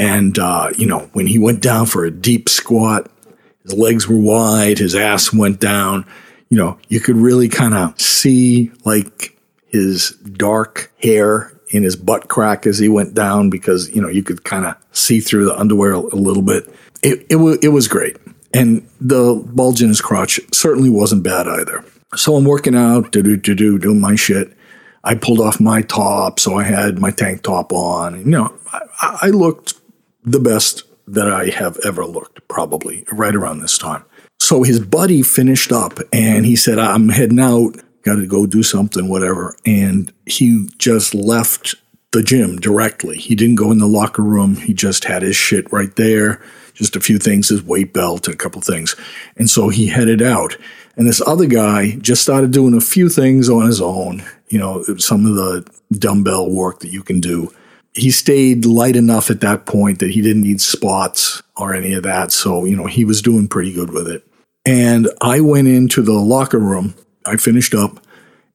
And, 0.00 0.38
uh, 0.38 0.70
you 0.78 0.86
know, 0.86 1.10
when 1.12 1.26
he 1.26 1.38
went 1.38 1.60
down 1.60 1.84
for 1.84 2.06
a 2.06 2.10
deep 2.10 2.48
squat, 2.48 3.10
his 3.64 3.74
legs 3.74 4.08
were 4.08 4.18
wide, 4.18 4.78
his 4.78 4.94
ass 4.94 5.30
went 5.30 5.60
down. 5.60 6.06
You 6.48 6.56
know, 6.56 6.78
you 6.88 7.00
could 7.00 7.16
really 7.16 7.50
kind 7.50 7.74
of 7.74 8.00
see 8.00 8.72
like 8.86 9.36
his 9.66 10.12
dark 10.12 10.90
hair 11.02 11.52
in 11.68 11.82
his 11.82 11.96
butt 11.96 12.28
crack 12.28 12.66
as 12.66 12.78
he 12.78 12.88
went 12.88 13.12
down 13.12 13.50
because, 13.50 13.90
you 13.90 14.00
know, 14.00 14.08
you 14.08 14.22
could 14.22 14.42
kind 14.42 14.64
of 14.64 14.74
see 14.92 15.20
through 15.20 15.44
the 15.44 15.54
underwear 15.54 15.92
a, 15.92 15.98
little 15.98 16.42
bit 16.42 16.66
it, 17.02 17.26
it, 17.28 17.36
was, 17.36 17.58
it 17.58 17.68
was 17.68 17.86
great. 17.86 18.16
And 18.54 18.88
the 19.02 19.34
bulge 19.52 19.82
in 19.82 19.88
his 19.88 20.00
crotch 20.00 20.40
certainly 20.50 20.88
wasn't 20.88 21.24
bad 21.24 21.46
either. 21.46 21.84
So 22.16 22.36
I'm 22.36 22.44
working 22.44 22.74
out, 22.74 23.12
do 23.12 23.22
do 23.22 23.36
do 23.36 23.54
do, 23.54 23.78
doing 23.78 24.00
my 24.00 24.14
shit. 24.14 24.56
I 25.04 25.14
pulled 25.14 25.40
off 25.40 25.60
my 25.60 25.82
top, 25.82 26.40
so 26.40 26.56
I 26.56 26.64
had 26.64 26.98
my 26.98 27.10
tank 27.10 27.42
top 27.42 27.72
on. 27.72 28.18
You 28.18 28.24
know, 28.24 28.54
I, 28.72 29.18
I 29.22 29.26
looked 29.28 29.79
the 30.24 30.40
best 30.40 30.84
that 31.06 31.30
I 31.30 31.46
have 31.46 31.78
ever 31.84 32.04
looked, 32.04 32.46
probably 32.48 33.04
right 33.12 33.34
around 33.34 33.60
this 33.60 33.78
time. 33.78 34.04
So 34.38 34.62
his 34.62 34.80
buddy 34.80 35.22
finished 35.22 35.72
up 35.72 35.98
and 36.12 36.46
he 36.46 36.56
said, 36.56 36.78
I'm 36.78 37.08
heading 37.08 37.40
out, 37.40 37.76
got 38.02 38.16
to 38.16 38.26
go 38.26 38.46
do 38.46 38.62
something, 38.62 39.08
whatever. 39.08 39.56
And 39.66 40.12
he 40.26 40.68
just 40.78 41.14
left 41.14 41.74
the 42.12 42.22
gym 42.22 42.56
directly. 42.56 43.16
He 43.18 43.34
didn't 43.34 43.56
go 43.56 43.70
in 43.70 43.78
the 43.78 43.86
locker 43.86 44.22
room. 44.22 44.56
He 44.56 44.72
just 44.72 45.04
had 45.04 45.22
his 45.22 45.36
shit 45.36 45.70
right 45.72 45.94
there 45.96 46.40
just 46.80 46.96
a 46.96 47.00
few 47.00 47.18
things, 47.18 47.50
his 47.50 47.62
weight 47.62 47.92
belt, 47.92 48.26
a 48.26 48.34
couple 48.34 48.60
things. 48.62 48.96
And 49.36 49.50
so 49.50 49.68
he 49.68 49.86
headed 49.86 50.22
out. 50.22 50.56
And 50.96 51.06
this 51.06 51.20
other 51.26 51.46
guy 51.46 51.96
just 51.96 52.22
started 52.22 52.52
doing 52.52 52.74
a 52.74 52.80
few 52.80 53.10
things 53.10 53.50
on 53.50 53.66
his 53.66 53.82
own, 53.82 54.22
you 54.48 54.58
know, 54.58 54.82
some 54.96 55.26
of 55.26 55.34
the 55.34 55.70
dumbbell 55.92 56.50
work 56.50 56.80
that 56.80 56.90
you 56.90 57.02
can 57.02 57.20
do. 57.20 57.52
He 57.92 58.10
stayed 58.10 58.64
light 58.64 58.96
enough 58.96 59.30
at 59.30 59.40
that 59.40 59.66
point 59.66 59.98
that 59.98 60.10
he 60.10 60.22
didn't 60.22 60.42
need 60.42 60.60
spots 60.60 61.42
or 61.56 61.74
any 61.74 61.92
of 61.94 62.04
that. 62.04 62.32
So, 62.32 62.64
you 62.64 62.76
know, 62.76 62.86
he 62.86 63.04
was 63.04 63.20
doing 63.20 63.48
pretty 63.48 63.72
good 63.72 63.90
with 63.90 64.08
it. 64.08 64.24
And 64.64 65.08
I 65.20 65.40
went 65.40 65.68
into 65.68 66.02
the 66.02 66.12
locker 66.12 66.58
room. 66.58 66.94
I 67.26 67.36
finished 67.36 67.74
up 67.74 68.04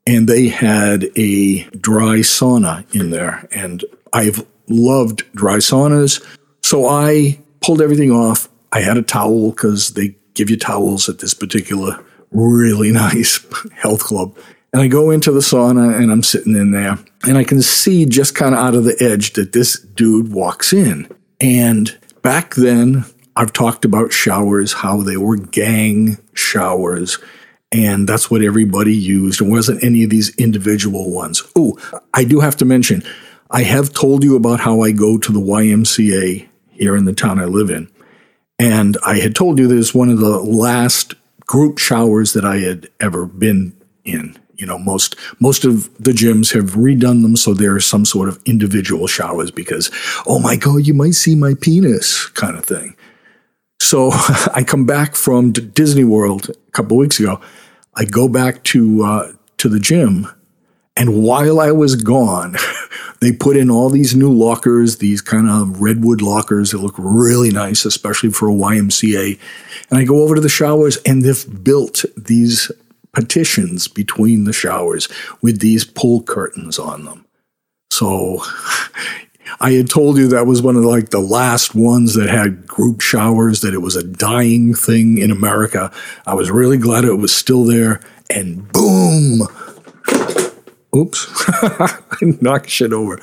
and 0.07 0.27
they 0.27 0.47
had 0.47 1.05
a 1.15 1.63
dry 1.71 2.19
sauna 2.19 2.85
in 2.95 3.09
there. 3.09 3.47
And 3.51 3.83
I've 4.13 4.45
loved 4.69 5.23
dry 5.33 5.57
saunas. 5.57 6.25
So 6.63 6.87
I 6.87 7.39
pulled 7.61 7.81
everything 7.81 8.11
off. 8.11 8.47
I 8.71 8.81
had 8.81 8.97
a 8.97 9.01
towel 9.01 9.51
because 9.51 9.91
they 9.91 10.15
give 10.33 10.49
you 10.49 10.57
towels 10.57 11.09
at 11.09 11.19
this 11.19 11.33
particular 11.33 12.03
really 12.31 12.91
nice 12.93 13.45
health 13.73 14.03
club. 14.03 14.37
And 14.75 14.83
I 14.83 14.87
go 14.87 15.09
into 15.09 15.31
the 15.31 15.39
sauna 15.39 15.97
and 15.97 16.11
I'm 16.11 16.21
sitting 16.21 16.53
in 16.53 16.71
there 16.71 16.99
and 17.25 17.37
I 17.37 17.45
can 17.45 17.61
see 17.61 18.05
just 18.05 18.35
kind 18.35 18.53
of 18.53 18.59
out 18.59 18.75
of 18.75 18.83
the 18.83 19.01
edge 19.01 19.31
that 19.35 19.53
this 19.53 19.79
dude 19.79 20.33
walks 20.33 20.73
in. 20.73 21.07
And 21.39 21.97
back 22.21 22.55
then, 22.55 23.05
I've 23.37 23.53
talked 23.53 23.85
about 23.85 24.11
showers, 24.11 24.73
how 24.73 25.01
they 25.01 25.15
were 25.15 25.37
gang 25.37 26.17
showers. 26.33 27.19
And 27.71 28.05
that's 28.05 28.29
what 28.29 28.41
everybody 28.41 28.93
used. 28.93 29.39
It 29.39 29.47
wasn't 29.47 29.81
any 29.81 30.03
of 30.03 30.09
these 30.09 30.35
individual 30.35 31.09
ones. 31.09 31.41
Oh, 31.55 31.77
I 32.13 32.25
do 32.25 32.41
have 32.41 32.57
to 32.57 32.65
mention, 32.65 33.01
I 33.49 33.63
have 33.63 33.93
told 33.93 34.25
you 34.25 34.35
about 34.35 34.59
how 34.59 34.81
I 34.81 34.91
go 34.91 35.17
to 35.17 35.31
the 35.31 35.39
YMCA 35.39 36.49
here 36.71 36.97
in 36.97 37.05
the 37.05 37.13
town 37.13 37.39
I 37.39 37.45
live 37.45 37.69
in. 37.69 37.89
And 38.59 38.97
I 39.05 39.19
had 39.19 39.35
told 39.35 39.57
you 39.57 39.69
this 39.69 39.95
one 39.95 40.09
of 40.09 40.19
the 40.19 40.37
last 40.37 41.13
group 41.45 41.77
showers 41.77 42.33
that 42.33 42.43
I 42.43 42.57
had 42.57 42.89
ever 42.99 43.25
been 43.25 43.81
in. 44.03 44.37
You 44.57 44.65
know, 44.65 44.77
most 44.77 45.15
most 45.39 45.65
of 45.65 45.93
the 46.01 46.11
gyms 46.11 46.53
have 46.53 46.71
redone 46.71 47.21
them 47.21 47.35
so 47.35 47.53
there 47.53 47.75
are 47.75 47.79
some 47.79 48.05
sort 48.05 48.29
of 48.29 48.41
individual 48.45 49.07
showers 49.07 49.51
because, 49.51 49.91
oh 50.25 50.39
my 50.39 50.55
god, 50.55 50.87
you 50.87 50.93
might 50.93 51.15
see 51.15 51.35
my 51.35 51.53
penis 51.53 52.27
kind 52.29 52.57
of 52.57 52.65
thing. 52.65 52.95
So 53.79 54.11
I 54.53 54.63
come 54.65 54.85
back 54.85 55.15
from 55.15 55.51
Disney 55.51 56.03
World 56.03 56.49
a 56.49 56.71
couple 56.71 56.97
weeks 56.97 57.19
ago. 57.19 57.41
I 57.95 58.05
go 58.05 58.27
back 58.27 58.63
to 58.65 59.03
uh, 59.03 59.31
to 59.57 59.69
the 59.69 59.79
gym, 59.79 60.27
and 60.97 61.23
while 61.23 61.59
I 61.59 61.71
was 61.71 61.95
gone, 61.95 62.55
They 63.25 63.31
put 63.31 63.57
in 63.57 63.71
all 63.71 63.89
these 63.89 64.15
new 64.15 64.31
lockers, 64.31 64.97
these 64.97 65.21
kind 65.21 65.49
of 65.49 65.81
redwood 65.81 66.21
lockers 66.21 66.71
that 66.71 66.79
look 66.79 66.95
really 66.97 67.49
nice, 67.49 67.85
especially 67.85 68.29
for 68.29 68.49
a 68.49 68.53
YMCA. 68.53 69.39
And 69.89 69.99
I 69.99 70.03
go 70.03 70.21
over 70.21 70.35
to 70.35 70.41
the 70.41 70.49
showers 70.49 70.97
and 71.05 71.23
they've 71.23 71.63
built 71.63 72.03
these 72.17 72.71
partitions 73.15 73.87
between 73.87 74.43
the 74.43 74.53
showers 74.53 75.07
with 75.41 75.59
these 75.59 75.85
pull 75.85 76.21
curtains 76.21 76.77
on 76.77 77.05
them. 77.05 77.25
So 77.89 78.41
I 79.61 79.71
had 79.71 79.89
told 79.89 80.17
you 80.17 80.27
that 80.27 80.45
was 80.45 80.61
one 80.61 80.75
of 80.75 80.81
the, 80.81 80.89
like 80.89 81.09
the 81.09 81.19
last 81.19 81.73
ones 81.73 82.13
that 82.15 82.29
had 82.29 82.67
group 82.67 82.99
showers, 82.99 83.61
that 83.61 83.73
it 83.73 83.81
was 83.81 83.95
a 83.95 84.03
dying 84.03 84.73
thing 84.73 85.17
in 85.17 85.31
America. 85.31 85.93
I 86.27 86.33
was 86.33 86.51
really 86.51 86.77
glad 86.77 87.05
it 87.05 87.13
was 87.13 87.33
still 87.33 87.63
there. 87.63 88.01
And 88.29 88.69
boom, 88.73 89.47
oops, 90.93 91.27
I 91.47 91.99
knocked 92.41 92.69
shit 92.69 92.91
over. 92.91 93.19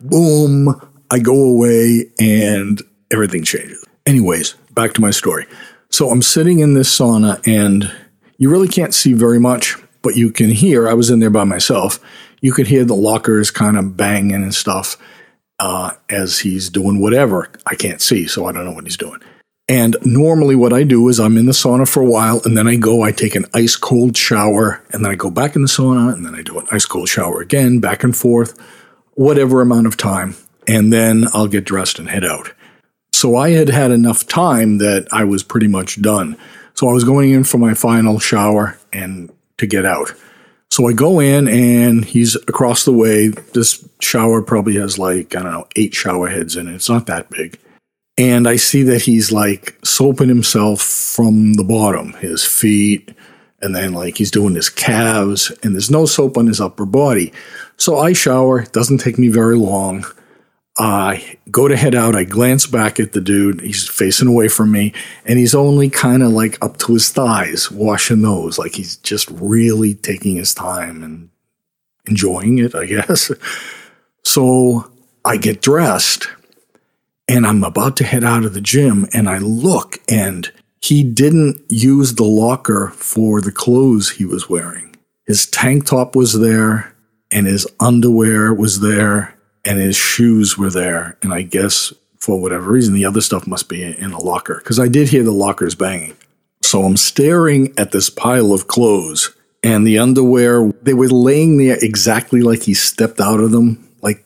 Boom, 0.00 0.78
I 1.10 1.18
go 1.18 1.34
away 1.34 2.10
and 2.20 2.82
everything 3.10 3.44
changes. 3.44 3.82
Anyways, 4.04 4.52
back 4.72 4.92
to 4.94 5.00
my 5.00 5.10
story. 5.10 5.46
So 5.88 6.10
I'm 6.10 6.22
sitting 6.22 6.58
in 6.58 6.74
this 6.74 6.94
sauna 6.94 7.40
and 7.46 7.90
you 8.40 8.50
really 8.50 8.68
can't 8.68 8.94
see 8.94 9.12
very 9.12 9.38
much, 9.38 9.76
but 10.02 10.16
you 10.16 10.32
can 10.32 10.50
hear, 10.50 10.88
I 10.88 10.94
was 10.94 11.10
in 11.10 11.20
there 11.20 11.30
by 11.30 11.44
myself, 11.44 12.00
you 12.40 12.52
could 12.52 12.66
hear 12.66 12.84
the 12.84 12.96
lockers 12.96 13.50
kind 13.52 13.76
of 13.78 13.96
banging 13.96 14.42
and 14.42 14.54
stuff 14.54 14.96
uh, 15.58 15.90
as 16.08 16.40
he's 16.40 16.70
doing 16.70 17.00
whatever. 17.00 17.50
I 17.66 17.74
can't 17.74 18.00
see, 18.00 18.26
so 18.26 18.46
I 18.46 18.52
don't 18.52 18.64
know 18.64 18.72
what 18.72 18.84
he's 18.84 18.96
doing. 18.96 19.20
And 19.68 19.96
normally, 20.04 20.56
what 20.56 20.72
I 20.72 20.82
do 20.82 21.06
is 21.08 21.20
I'm 21.20 21.36
in 21.36 21.46
the 21.46 21.52
sauna 21.52 21.86
for 21.86 22.02
a 22.02 22.10
while, 22.10 22.40
and 22.44 22.56
then 22.56 22.66
I 22.66 22.76
go, 22.76 23.02
I 23.02 23.12
take 23.12 23.36
an 23.36 23.44
ice 23.54 23.76
cold 23.76 24.16
shower, 24.16 24.82
and 24.90 25.04
then 25.04 25.12
I 25.12 25.16
go 25.16 25.30
back 25.30 25.54
in 25.54 25.62
the 25.62 25.68
sauna, 25.68 26.12
and 26.12 26.24
then 26.26 26.34
I 26.34 26.42
do 26.42 26.58
an 26.58 26.66
ice 26.72 26.86
cold 26.86 27.08
shower 27.08 27.40
again, 27.40 27.78
back 27.78 28.02
and 28.02 28.16
forth, 28.16 28.58
whatever 29.14 29.60
amount 29.60 29.86
of 29.86 29.96
time. 29.96 30.34
and 30.66 30.92
then 30.92 31.26
I'll 31.32 31.48
get 31.48 31.64
dressed 31.64 31.98
and 31.98 32.08
head 32.08 32.24
out. 32.24 32.52
So 33.12 33.36
I 33.36 33.50
had 33.50 33.68
had 33.68 33.90
enough 33.90 34.26
time 34.26 34.78
that 34.78 35.08
I 35.12 35.24
was 35.24 35.42
pretty 35.42 35.66
much 35.66 36.00
done. 36.00 36.36
So 36.80 36.88
I 36.88 36.94
was 36.94 37.04
going 37.04 37.32
in 37.32 37.44
for 37.44 37.58
my 37.58 37.74
final 37.74 38.18
shower 38.18 38.78
and 38.90 39.30
to 39.58 39.66
get 39.66 39.84
out. 39.84 40.14
So 40.70 40.88
I 40.88 40.94
go 40.94 41.20
in 41.20 41.46
and 41.46 42.02
he's 42.02 42.36
across 42.36 42.86
the 42.86 42.92
way. 42.94 43.28
This 43.28 43.86
shower 44.00 44.40
probably 44.40 44.76
has 44.76 44.98
like, 44.98 45.36
I 45.36 45.42
don't 45.42 45.52
know, 45.52 45.68
eight 45.76 45.92
shower 45.92 46.28
heads 46.28 46.56
in 46.56 46.68
it. 46.68 46.76
It's 46.76 46.88
not 46.88 47.04
that 47.04 47.28
big. 47.28 47.58
And 48.16 48.48
I 48.48 48.56
see 48.56 48.82
that 48.84 49.02
he's 49.02 49.30
like 49.30 49.78
soaping 49.84 50.30
himself 50.30 50.80
from 50.80 51.52
the 51.52 51.64
bottom, 51.64 52.14
his 52.14 52.46
feet, 52.46 53.14
and 53.60 53.76
then 53.76 53.92
like 53.92 54.16
he's 54.16 54.30
doing 54.30 54.54
his 54.54 54.70
calves, 54.70 55.52
and 55.62 55.74
there's 55.74 55.90
no 55.90 56.06
soap 56.06 56.38
on 56.38 56.46
his 56.46 56.62
upper 56.62 56.86
body. 56.86 57.34
So 57.76 57.98
I 57.98 58.14
shower, 58.14 58.64
doesn't 58.64 59.02
take 59.02 59.18
me 59.18 59.28
very 59.28 59.56
long. 59.56 60.06
I 60.78 61.36
go 61.50 61.68
to 61.68 61.76
head 61.76 61.94
out. 61.94 62.16
I 62.16 62.24
glance 62.24 62.66
back 62.66 63.00
at 63.00 63.12
the 63.12 63.20
dude. 63.20 63.60
He's 63.60 63.88
facing 63.88 64.28
away 64.28 64.48
from 64.48 64.72
me, 64.72 64.92
and 65.24 65.38
he's 65.38 65.54
only 65.54 65.90
kind 65.90 66.22
of 66.22 66.30
like 66.30 66.62
up 66.62 66.78
to 66.78 66.94
his 66.94 67.10
thighs, 67.10 67.70
washing 67.70 68.22
those. 68.22 68.58
Like 68.58 68.74
he's 68.74 68.96
just 68.96 69.30
really 69.30 69.94
taking 69.94 70.36
his 70.36 70.54
time 70.54 71.02
and 71.02 71.28
enjoying 72.06 72.58
it, 72.58 72.74
I 72.74 72.86
guess. 72.86 73.30
So 74.24 74.90
I 75.24 75.36
get 75.36 75.60
dressed, 75.60 76.28
and 77.28 77.46
I'm 77.46 77.64
about 77.64 77.96
to 77.98 78.04
head 78.04 78.24
out 78.24 78.44
of 78.44 78.54
the 78.54 78.60
gym, 78.60 79.06
and 79.12 79.28
I 79.28 79.38
look, 79.38 79.98
and 80.08 80.50
he 80.80 81.02
didn't 81.02 81.62
use 81.68 82.14
the 82.14 82.24
locker 82.24 82.88
for 82.94 83.40
the 83.40 83.52
clothes 83.52 84.12
he 84.12 84.24
was 84.24 84.48
wearing. 84.48 84.96
His 85.26 85.46
tank 85.46 85.86
top 85.86 86.16
was 86.16 86.38
there, 86.38 86.94
and 87.30 87.46
his 87.46 87.66
underwear 87.80 88.54
was 88.54 88.80
there 88.80 89.34
and 89.64 89.78
his 89.78 89.96
shoes 89.96 90.56
were 90.56 90.70
there. 90.70 91.16
And 91.22 91.32
I 91.32 91.42
guess 91.42 91.92
for 92.18 92.40
whatever 92.40 92.70
reason, 92.70 92.94
the 92.94 93.04
other 93.04 93.20
stuff 93.20 93.46
must 93.46 93.68
be 93.68 93.82
in 93.82 94.12
a 94.12 94.20
locker 94.20 94.56
because 94.58 94.78
I 94.78 94.88
did 94.88 95.08
hear 95.08 95.22
the 95.22 95.32
lockers 95.32 95.74
banging. 95.74 96.16
So 96.62 96.82
I'm 96.82 96.96
staring 96.96 97.72
at 97.78 97.92
this 97.92 98.10
pile 98.10 98.52
of 98.52 98.68
clothes 98.68 99.34
and 99.62 99.86
the 99.86 99.98
underwear, 99.98 100.72
they 100.82 100.94
were 100.94 101.08
laying 101.08 101.58
there 101.58 101.76
exactly 101.80 102.42
like 102.42 102.62
he 102.62 102.74
stepped 102.74 103.20
out 103.20 103.40
of 103.40 103.50
them. 103.50 103.88
Like, 104.00 104.24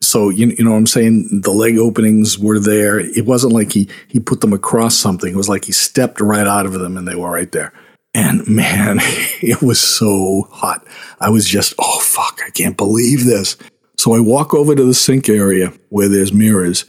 so, 0.00 0.28
you, 0.28 0.48
you 0.48 0.64
know 0.64 0.72
what 0.72 0.76
I'm 0.76 0.86
saying? 0.86 1.40
The 1.42 1.50
leg 1.50 1.76
openings 1.78 2.38
were 2.38 2.60
there. 2.60 3.00
It 3.00 3.26
wasn't 3.26 3.52
like 3.52 3.72
he, 3.72 3.88
he 4.08 4.20
put 4.20 4.40
them 4.40 4.52
across 4.52 4.94
something. 4.96 5.32
It 5.32 5.36
was 5.36 5.48
like 5.48 5.64
he 5.64 5.72
stepped 5.72 6.20
right 6.20 6.46
out 6.46 6.66
of 6.66 6.72
them 6.72 6.96
and 6.96 7.06
they 7.06 7.16
were 7.16 7.30
right 7.30 7.50
there. 7.50 7.72
And 8.14 8.46
man, 8.48 8.98
it 9.42 9.60
was 9.60 9.80
so 9.80 10.48
hot. 10.52 10.86
I 11.20 11.30
was 11.30 11.48
just, 11.48 11.74
oh, 11.78 11.98
fuck, 12.00 12.40
I 12.46 12.50
can't 12.50 12.76
believe 12.76 13.24
this. 13.24 13.56
So 13.98 14.14
I 14.14 14.20
walk 14.20 14.54
over 14.54 14.74
to 14.74 14.84
the 14.84 14.94
sink 14.94 15.28
area 15.28 15.72
where 15.88 16.08
there's 16.08 16.32
mirrors 16.32 16.84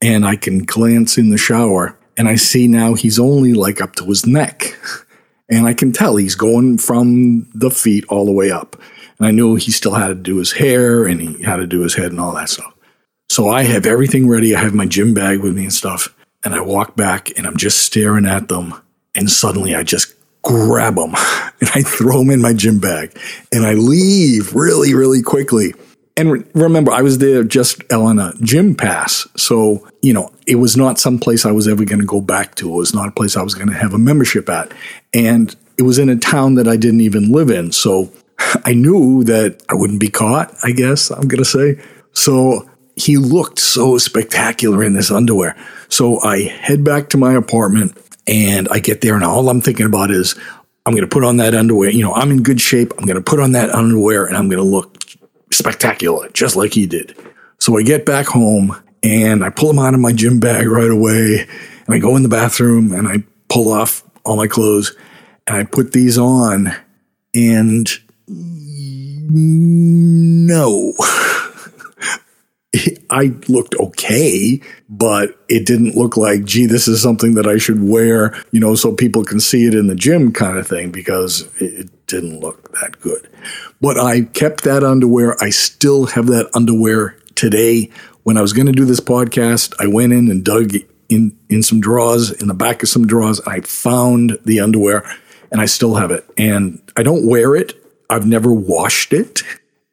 and 0.00 0.26
I 0.26 0.36
can 0.36 0.64
glance 0.64 1.16
in 1.16 1.30
the 1.30 1.38
shower 1.38 1.98
and 2.16 2.28
I 2.28 2.36
see 2.36 2.68
now 2.68 2.94
he's 2.94 3.18
only 3.18 3.54
like 3.54 3.80
up 3.80 3.96
to 3.96 4.04
his 4.04 4.26
neck. 4.26 4.78
And 5.50 5.66
I 5.66 5.74
can 5.74 5.92
tell 5.92 6.16
he's 6.16 6.36
going 6.36 6.78
from 6.78 7.46
the 7.52 7.70
feet 7.70 8.06
all 8.08 8.24
the 8.24 8.32
way 8.32 8.50
up. 8.50 8.80
And 9.18 9.26
I 9.26 9.32
knew 9.32 9.56
he 9.56 9.70
still 9.70 9.92
had 9.92 10.08
to 10.08 10.14
do 10.14 10.38
his 10.38 10.52
hair 10.52 11.04
and 11.04 11.20
he 11.20 11.42
had 11.42 11.56
to 11.56 11.66
do 11.66 11.80
his 11.80 11.94
head 11.94 12.10
and 12.10 12.18
all 12.18 12.32
that 12.36 12.48
stuff. 12.48 12.72
So 13.28 13.50
I 13.50 13.64
have 13.64 13.84
everything 13.84 14.28
ready. 14.28 14.54
I 14.54 14.60
have 14.60 14.72
my 14.72 14.86
gym 14.86 15.12
bag 15.12 15.40
with 15.40 15.54
me 15.54 15.64
and 15.64 15.72
stuff. 15.72 16.14
And 16.42 16.54
I 16.54 16.62
walk 16.62 16.96
back 16.96 17.36
and 17.36 17.46
I'm 17.46 17.58
just 17.58 17.82
staring 17.82 18.24
at 18.24 18.48
them. 18.48 18.72
And 19.14 19.30
suddenly 19.30 19.74
I 19.74 19.82
just 19.82 20.14
grab 20.42 20.94
them 20.94 21.14
and 21.60 21.70
I 21.74 21.82
throw 21.82 22.18
them 22.18 22.30
in 22.30 22.40
my 22.40 22.54
gym 22.54 22.78
bag 22.78 23.14
and 23.52 23.66
I 23.66 23.74
leave 23.74 24.54
really, 24.54 24.94
really 24.94 25.20
quickly. 25.20 25.74
And 26.16 26.46
remember, 26.54 26.92
I 26.92 27.02
was 27.02 27.18
there 27.18 27.42
just 27.42 27.90
on 27.90 28.18
a 28.18 28.24
uh, 28.24 28.32
gym 28.42 28.74
pass. 28.74 29.26
So, 29.36 29.88
you 30.02 30.12
know, 30.12 30.30
it 30.46 30.56
was 30.56 30.76
not 30.76 30.98
some 30.98 31.18
place 31.18 31.46
I 31.46 31.52
was 31.52 31.66
ever 31.66 31.84
going 31.84 32.00
to 32.00 32.06
go 32.06 32.20
back 32.20 32.54
to. 32.56 32.68
It 32.68 32.76
was 32.76 32.94
not 32.94 33.08
a 33.08 33.12
place 33.12 33.36
I 33.36 33.42
was 33.42 33.54
going 33.54 33.68
to 33.68 33.74
have 33.74 33.94
a 33.94 33.98
membership 33.98 34.48
at. 34.50 34.72
And 35.14 35.54
it 35.78 35.82
was 35.82 35.98
in 35.98 36.10
a 36.10 36.16
town 36.16 36.54
that 36.56 36.68
I 36.68 36.76
didn't 36.76 37.00
even 37.00 37.32
live 37.32 37.50
in. 37.50 37.72
So 37.72 38.12
I 38.64 38.74
knew 38.74 39.24
that 39.24 39.62
I 39.70 39.74
wouldn't 39.74 40.00
be 40.00 40.10
caught, 40.10 40.54
I 40.62 40.72
guess 40.72 41.10
I'm 41.10 41.28
going 41.28 41.42
to 41.42 41.44
say. 41.44 41.80
So 42.12 42.68
he 42.94 43.16
looked 43.16 43.58
so 43.58 43.96
spectacular 43.96 44.84
in 44.84 44.92
this 44.92 45.10
underwear. 45.10 45.56
So 45.88 46.20
I 46.20 46.40
head 46.40 46.84
back 46.84 47.08
to 47.10 47.16
my 47.16 47.32
apartment 47.34 47.96
and 48.26 48.68
I 48.68 48.78
get 48.78 49.00
there, 49.00 49.16
and 49.16 49.24
all 49.24 49.48
I'm 49.48 49.60
thinking 49.60 49.86
about 49.86 50.12
is, 50.12 50.36
I'm 50.86 50.94
going 50.94 51.08
to 51.08 51.12
put 51.12 51.24
on 51.24 51.38
that 51.38 51.54
underwear. 51.54 51.90
You 51.90 52.02
know, 52.02 52.14
I'm 52.14 52.30
in 52.30 52.42
good 52.42 52.60
shape. 52.60 52.92
I'm 52.98 53.04
going 53.04 53.16
to 53.16 53.22
put 53.22 53.40
on 53.40 53.52
that 53.52 53.70
underwear 53.70 54.26
and 54.26 54.36
I'm 54.36 54.48
going 54.48 54.62
to 54.62 54.68
look 54.68 54.96
spectacular, 55.52 56.28
just 56.30 56.56
like 56.56 56.74
he 56.74 56.86
did. 56.86 57.16
So 57.58 57.78
I 57.78 57.82
get 57.82 58.04
back 58.04 58.26
home 58.26 58.82
and 59.02 59.44
I 59.44 59.50
pull 59.50 59.68
them 59.68 59.78
out 59.78 59.94
of 59.94 60.00
my 60.00 60.12
gym 60.12 60.40
bag 60.40 60.66
right 60.66 60.90
away. 60.90 61.46
And 61.86 61.94
I 61.94 61.98
go 61.98 62.16
in 62.16 62.22
the 62.22 62.28
bathroom 62.28 62.92
and 62.92 63.08
I 63.08 63.24
pull 63.48 63.72
off 63.72 64.02
all 64.24 64.36
my 64.36 64.46
clothes 64.46 64.96
and 65.46 65.56
I 65.56 65.64
put 65.64 65.92
these 65.92 66.18
on. 66.18 66.74
And 67.34 67.88
no, 69.34 70.92
I 73.10 73.34
looked 73.48 73.74
okay, 73.76 74.60
but 74.88 75.38
it 75.48 75.66
didn't 75.66 75.96
look 75.96 76.16
like, 76.16 76.44
gee, 76.44 76.66
this 76.66 76.88
is 76.88 77.02
something 77.02 77.34
that 77.34 77.46
I 77.46 77.58
should 77.58 77.82
wear, 77.82 78.34
you 78.50 78.60
know, 78.60 78.74
so 78.74 78.94
people 78.94 79.24
can 79.24 79.40
see 79.40 79.66
it 79.66 79.74
in 79.74 79.86
the 79.86 79.94
gym 79.94 80.32
kind 80.32 80.58
of 80.58 80.66
thing 80.66 80.90
because 80.90 81.48
it 81.58 82.06
didn't 82.06 82.40
look 82.40 82.72
that 82.80 83.00
good. 83.00 83.28
But 83.80 83.98
I 83.98 84.22
kept 84.22 84.64
that 84.64 84.84
underwear. 84.84 85.36
I 85.42 85.50
still 85.50 86.06
have 86.06 86.26
that 86.26 86.50
underwear 86.54 87.16
today. 87.34 87.90
When 88.22 88.36
I 88.36 88.42
was 88.42 88.52
going 88.52 88.66
to 88.66 88.72
do 88.72 88.84
this 88.84 89.00
podcast, 89.00 89.74
I 89.80 89.86
went 89.88 90.12
in 90.12 90.30
and 90.30 90.44
dug 90.44 90.74
in, 91.08 91.36
in 91.48 91.62
some 91.62 91.80
drawers, 91.80 92.30
in 92.30 92.48
the 92.48 92.54
back 92.54 92.82
of 92.82 92.88
some 92.88 93.06
drawers. 93.06 93.40
I 93.40 93.60
found 93.60 94.38
the 94.44 94.60
underwear 94.60 95.04
and 95.50 95.60
I 95.60 95.66
still 95.66 95.96
have 95.96 96.10
it. 96.10 96.24
And 96.38 96.80
I 96.96 97.02
don't 97.02 97.26
wear 97.26 97.54
it. 97.54 97.74
I've 98.08 98.26
never 98.26 98.52
washed 98.52 99.12
it. 99.12 99.42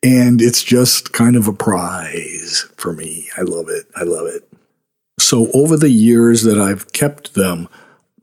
And 0.01 0.41
it's 0.41 0.63
just 0.63 1.11
kind 1.11 1.35
of 1.35 1.47
a 1.47 1.53
prize 1.53 2.65
for 2.77 2.93
me. 2.93 3.29
I 3.37 3.41
love 3.41 3.67
it. 3.67 3.85
I 3.95 4.03
love 4.03 4.27
it. 4.27 4.47
So 5.19 5.51
over 5.53 5.75
the 5.75 5.89
years 5.89 6.43
that 6.43 6.57
I've 6.57 6.93
kept 6.93 7.33
them, 7.33 7.67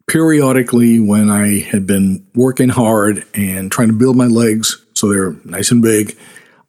periodically 0.06 1.00
when 1.00 1.30
I 1.30 1.58
had 1.60 1.86
been 1.86 2.26
working 2.34 2.68
hard 2.68 3.24
and 3.34 3.70
trying 3.70 3.88
to 3.88 3.94
build 3.94 4.16
my 4.16 4.26
legs 4.26 4.84
so 4.96 5.08
they're 5.10 5.36
nice 5.44 5.70
and 5.70 5.82
big, 5.82 6.16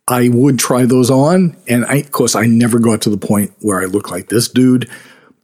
I 0.07 0.29
would 0.29 0.59
try 0.59 0.85
those 0.85 1.09
on. 1.09 1.55
And 1.67 1.85
I, 1.85 1.95
of 1.95 2.11
course, 2.11 2.35
I 2.35 2.45
never 2.45 2.77
got 2.77 3.01
to 3.03 3.09
the 3.09 3.17
point 3.17 3.53
where 3.59 3.81
I 3.81 3.85
look 3.85 4.11
like 4.11 4.27
this 4.27 4.49
dude, 4.49 4.89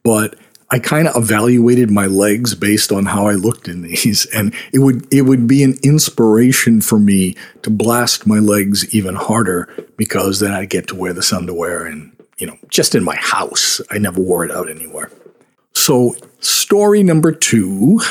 but 0.03 0.35
I 0.69 0.79
kind 0.79 1.07
of 1.07 1.15
evaluated 1.15 1.91
my 1.91 2.07
legs 2.07 2.55
based 2.55 2.91
on 2.91 3.05
how 3.05 3.27
I 3.27 3.33
looked 3.33 3.67
in 3.67 3.83
these, 3.83 4.25
and 4.33 4.53
it 4.73 4.79
would 4.79 5.11
it 5.13 5.21
would 5.21 5.47
be 5.47 5.63
an 5.63 5.77
inspiration 5.83 6.81
for 6.81 6.99
me 6.99 7.35
to 7.61 7.69
blast 7.69 8.27
my 8.27 8.39
legs 8.39 8.93
even 8.93 9.15
harder 9.15 9.69
because 9.97 10.39
then 10.39 10.51
I 10.51 10.65
get 10.65 10.87
to 10.87 10.95
wear 10.95 11.13
this 11.13 11.31
underwear 11.31 11.85
and 11.85 12.11
you 12.37 12.47
know 12.47 12.57
just 12.69 12.95
in 12.95 13.03
my 13.03 13.15
house. 13.15 13.81
I 13.91 13.97
never 13.97 14.19
wore 14.19 14.43
it 14.43 14.51
out 14.51 14.69
anywhere. 14.69 15.11
So 15.73 16.15
story 16.39 17.03
number 17.03 17.31
two, 17.31 18.01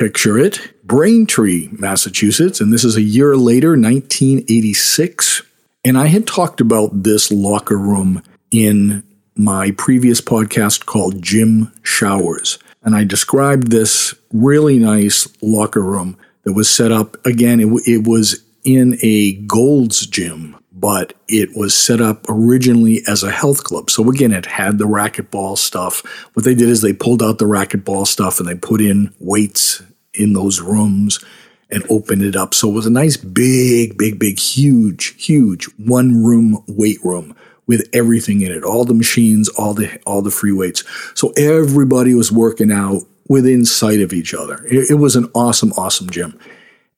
picture 0.00 0.38
it, 0.38 0.72
Braintree, 0.82 1.68
Massachusetts, 1.72 2.58
and 2.58 2.72
this 2.72 2.84
is 2.84 2.96
a 2.96 3.02
year 3.02 3.36
later, 3.36 3.72
1986. 3.72 5.42
And 5.84 5.98
I 5.98 6.06
had 6.06 6.26
talked 6.26 6.62
about 6.62 7.02
this 7.02 7.30
locker 7.30 7.76
room 7.76 8.22
in 8.50 9.02
my 9.36 9.72
previous 9.72 10.22
podcast 10.22 10.86
called 10.86 11.20
Gym 11.20 11.70
Showers. 11.82 12.58
And 12.82 12.96
I 12.96 13.04
described 13.04 13.70
this 13.70 14.14
really 14.32 14.78
nice 14.78 15.28
locker 15.42 15.82
room 15.82 16.16
that 16.44 16.54
was 16.54 16.70
set 16.70 16.90
up. 16.90 17.22
Again, 17.26 17.60
it, 17.60 17.68
it 17.86 18.06
was 18.08 18.42
in 18.64 18.96
a 19.02 19.34
Gold's 19.34 20.06
gym, 20.06 20.56
but 20.72 21.12
it 21.28 21.54
was 21.54 21.74
set 21.74 22.00
up 22.00 22.24
originally 22.26 23.02
as 23.06 23.22
a 23.22 23.30
health 23.30 23.64
club. 23.64 23.90
So 23.90 24.08
again, 24.08 24.32
it 24.32 24.46
had 24.46 24.78
the 24.78 24.86
racquetball 24.86 25.58
stuff. 25.58 26.00
What 26.32 26.46
they 26.46 26.54
did 26.54 26.70
is 26.70 26.80
they 26.80 26.94
pulled 26.94 27.22
out 27.22 27.36
the 27.36 27.44
racquetball 27.44 28.06
stuff 28.06 28.40
and 28.40 28.48
they 28.48 28.54
put 28.54 28.80
in 28.80 29.12
weights 29.18 29.82
in 30.14 30.32
those 30.32 30.60
rooms 30.60 31.22
and 31.70 31.84
opened 31.88 32.22
it 32.22 32.36
up. 32.36 32.54
So 32.54 32.68
it 32.68 32.74
was 32.74 32.86
a 32.86 32.90
nice 32.90 33.16
big, 33.16 33.96
big, 33.96 34.18
big, 34.18 34.38
huge, 34.38 35.22
huge 35.24 35.66
one 35.76 36.22
room 36.22 36.64
weight 36.66 36.98
room 37.04 37.36
with 37.66 37.88
everything 37.92 38.40
in 38.40 38.50
it, 38.50 38.64
all 38.64 38.84
the 38.84 38.94
machines, 38.94 39.48
all 39.50 39.74
the 39.74 40.00
all 40.04 40.22
the 40.22 40.30
free 40.30 40.52
weights. 40.52 40.82
So 41.14 41.32
everybody 41.36 42.14
was 42.14 42.32
working 42.32 42.72
out 42.72 43.02
within 43.28 43.64
sight 43.64 44.00
of 44.00 44.12
each 44.12 44.34
other. 44.34 44.64
It, 44.66 44.90
it 44.90 44.94
was 44.94 45.14
an 45.14 45.30
awesome, 45.34 45.72
awesome 45.74 46.10
gym. 46.10 46.38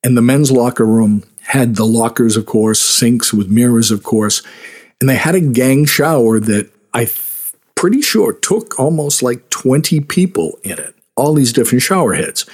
And 0.02 0.16
the 0.16 0.22
men's 0.22 0.50
locker 0.50 0.86
room 0.86 1.24
had 1.42 1.76
the 1.76 1.84
lockers, 1.84 2.36
of 2.36 2.46
course, 2.46 2.80
sinks 2.80 3.34
with 3.34 3.50
mirrors, 3.50 3.90
of 3.90 4.02
course, 4.02 4.42
and 5.00 5.08
they 5.08 5.16
had 5.16 5.34
a 5.34 5.40
gang 5.40 5.84
shower 5.84 6.40
that 6.40 6.70
I 6.94 7.10
pretty 7.74 8.00
sure 8.00 8.32
took 8.32 8.78
almost 8.78 9.22
like 9.22 9.50
20 9.50 10.00
people 10.00 10.58
in 10.62 10.78
it, 10.78 10.94
all 11.16 11.34
these 11.34 11.52
different 11.52 11.82
shower 11.82 12.14
heads. 12.14 12.46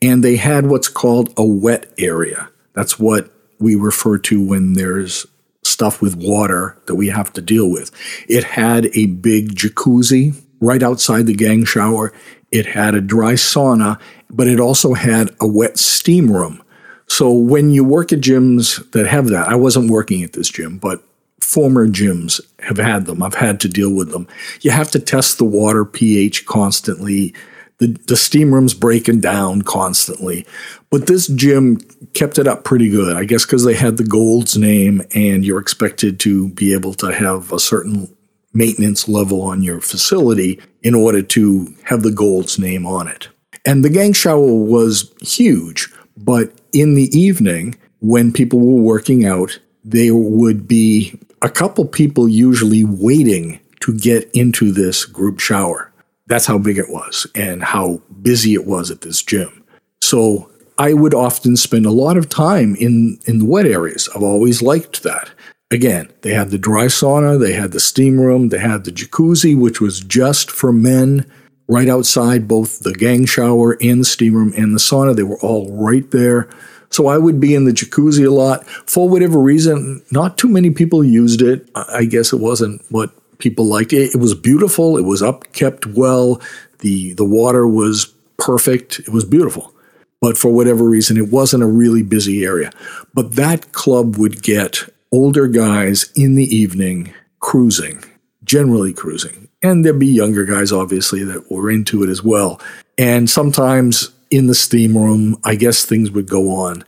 And 0.00 0.22
they 0.22 0.36
had 0.36 0.66
what's 0.66 0.88
called 0.88 1.32
a 1.36 1.44
wet 1.44 1.92
area. 1.98 2.48
That's 2.74 2.98
what 2.98 3.30
we 3.58 3.74
refer 3.74 4.18
to 4.18 4.44
when 4.44 4.74
there's 4.74 5.26
stuff 5.62 6.02
with 6.02 6.16
water 6.16 6.76
that 6.86 6.94
we 6.94 7.08
have 7.08 7.32
to 7.32 7.40
deal 7.40 7.70
with. 7.70 7.90
It 8.28 8.44
had 8.44 8.86
a 8.94 9.06
big 9.06 9.54
jacuzzi 9.54 10.40
right 10.60 10.82
outside 10.82 11.26
the 11.26 11.34
gang 11.34 11.64
shower. 11.64 12.12
It 12.50 12.66
had 12.66 12.94
a 12.94 13.00
dry 13.00 13.32
sauna, 13.32 14.00
but 14.30 14.46
it 14.46 14.60
also 14.60 14.94
had 14.94 15.30
a 15.40 15.46
wet 15.46 15.78
steam 15.78 16.30
room. 16.30 16.62
So 17.06 17.32
when 17.32 17.70
you 17.70 17.84
work 17.84 18.12
at 18.12 18.20
gyms 18.20 18.90
that 18.92 19.06
have 19.06 19.28
that, 19.28 19.48
I 19.48 19.56
wasn't 19.56 19.90
working 19.90 20.22
at 20.22 20.32
this 20.32 20.48
gym, 20.48 20.78
but 20.78 21.02
former 21.40 21.86
gyms 21.86 22.40
have 22.60 22.78
had 22.78 23.06
them. 23.06 23.22
I've 23.22 23.34
had 23.34 23.60
to 23.60 23.68
deal 23.68 23.92
with 23.92 24.10
them. 24.10 24.26
You 24.62 24.70
have 24.70 24.90
to 24.92 24.98
test 24.98 25.38
the 25.38 25.44
water 25.44 25.84
pH 25.84 26.46
constantly. 26.46 27.34
The, 27.78 27.88
the 28.06 28.16
steam 28.16 28.54
room's 28.54 28.74
breaking 28.74 29.20
down 29.20 29.62
constantly. 29.62 30.46
But 30.90 31.06
this 31.06 31.26
gym 31.26 31.78
kept 32.14 32.38
it 32.38 32.46
up 32.46 32.62
pretty 32.62 32.88
good, 32.88 33.16
I 33.16 33.24
guess, 33.24 33.44
because 33.44 33.64
they 33.64 33.74
had 33.74 33.96
the 33.96 34.04
Gold's 34.04 34.56
name 34.56 35.02
and 35.14 35.44
you're 35.44 35.60
expected 35.60 36.20
to 36.20 36.48
be 36.50 36.72
able 36.72 36.94
to 36.94 37.12
have 37.12 37.52
a 37.52 37.58
certain 37.58 38.14
maintenance 38.52 39.08
level 39.08 39.42
on 39.42 39.62
your 39.62 39.80
facility 39.80 40.60
in 40.82 40.94
order 40.94 41.20
to 41.20 41.74
have 41.84 42.02
the 42.02 42.12
Gold's 42.12 42.58
name 42.58 42.86
on 42.86 43.08
it. 43.08 43.28
And 43.66 43.84
the 43.84 43.90
gang 43.90 44.12
shower 44.12 44.40
was 44.40 45.12
huge, 45.20 45.92
but 46.16 46.52
in 46.72 46.94
the 46.94 47.10
evening, 47.18 47.76
when 48.00 48.32
people 48.32 48.60
were 48.60 48.82
working 48.82 49.24
out, 49.24 49.58
there 49.82 50.14
would 50.14 50.68
be 50.68 51.18
a 51.42 51.48
couple 51.48 51.84
people 51.86 52.28
usually 52.28 52.84
waiting 52.84 53.60
to 53.80 53.96
get 53.96 54.30
into 54.32 54.72
this 54.72 55.04
group 55.04 55.40
shower. 55.40 55.90
That's 56.26 56.46
how 56.46 56.58
big 56.58 56.78
it 56.78 56.90
was 56.90 57.26
and 57.34 57.62
how 57.62 58.00
busy 58.22 58.54
it 58.54 58.66
was 58.66 58.90
at 58.90 59.02
this 59.02 59.22
gym. 59.22 59.64
So 60.00 60.50
I 60.78 60.94
would 60.94 61.14
often 61.14 61.56
spend 61.56 61.86
a 61.86 61.90
lot 61.90 62.16
of 62.16 62.28
time 62.28 62.74
in, 62.76 63.18
in 63.26 63.38
the 63.38 63.44
wet 63.44 63.66
areas. 63.66 64.08
I've 64.14 64.22
always 64.22 64.62
liked 64.62 65.02
that. 65.02 65.30
Again, 65.70 66.12
they 66.22 66.34
had 66.34 66.50
the 66.50 66.58
dry 66.58 66.86
sauna, 66.86 67.38
they 67.38 67.52
had 67.52 67.72
the 67.72 67.80
steam 67.80 68.20
room, 68.20 68.48
they 68.48 68.58
had 68.58 68.84
the 68.84 68.92
jacuzzi, 68.92 69.58
which 69.58 69.80
was 69.80 70.00
just 70.00 70.50
for 70.50 70.72
men 70.72 71.30
right 71.68 71.88
outside 71.88 72.46
both 72.46 72.80
the 72.80 72.92
gang 72.92 73.24
shower 73.24 73.76
and 73.80 74.00
the 74.00 74.04
steam 74.04 74.34
room 74.34 74.52
and 74.56 74.74
the 74.74 74.78
sauna. 74.78 75.16
They 75.16 75.22
were 75.22 75.40
all 75.40 75.72
right 75.72 76.08
there. 76.10 76.48
So 76.90 77.08
I 77.08 77.18
would 77.18 77.40
be 77.40 77.54
in 77.54 77.64
the 77.64 77.72
jacuzzi 77.72 78.26
a 78.26 78.30
lot. 78.30 78.66
For 78.68 79.08
whatever 79.08 79.40
reason, 79.40 80.04
not 80.12 80.38
too 80.38 80.48
many 80.48 80.70
people 80.70 81.02
used 81.02 81.42
it. 81.42 81.68
I 81.74 82.04
guess 82.04 82.32
it 82.32 82.38
wasn't 82.38 82.82
what 82.90 83.10
people 83.44 83.66
liked. 83.66 83.92
It, 83.92 84.14
it 84.14 84.18
was 84.18 84.34
beautiful. 84.34 84.96
It 84.96 85.02
was 85.02 85.22
up 85.22 85.52
kept 85.52 85.86
well. 85.86 86.40
The 86.80 87.12
the 87.12 87.24
water 87.24 87.68
was 87.68 88.06
perfect. 88.38 88.98
It 89.00 89.10
was 89.10 89.24
beautiful. 89.24 89.72
But 90.20 90.38
for 90.38 90.50
whatever 90.50 90.88
reason, 90.88 91.18
it 91.18 91.30
wasn't 91.30 91.62
a 91.62 91.66
really 91.66 92.02
busy 92.02 92.44
area. 92.44 92.72
But 93.12 93.36
that 93.36 93.72
club 93.72 94.16
would 94.16 94.42
get 94.42 94.78
older 95.12 95.46
guys 95.46 96.10
in 96.16 96.34
the 96.34 96.44
evening 96.44 97.12
cruising, 97.40 98.02
generally 98.42 98.94
cruising. 98.94 99.48
And 99.62 99.84
there'd 99.84 99.98
be 99.98 100.06
younger 100.06 100.46
guys, 100.46 100.72
obviously, 100.72 101.22
that 101.24 101.50
were 101.50 101.70
into 101.70 102.02
it 102.02 102.08
as 102.08 102.22
well. 102.22 102.58
And 102.96 103.28
sometimes 103.28 104.10
in 104.30 104.46
the 104.46 104.54
steam 104.54 104.96
room, 104.96 105.38
I 105.44 105.56
guess 105.56 105.84
things 105.84 106.10
would 106.10 106.28
go 106.28 106.50
on. 106.50 106.84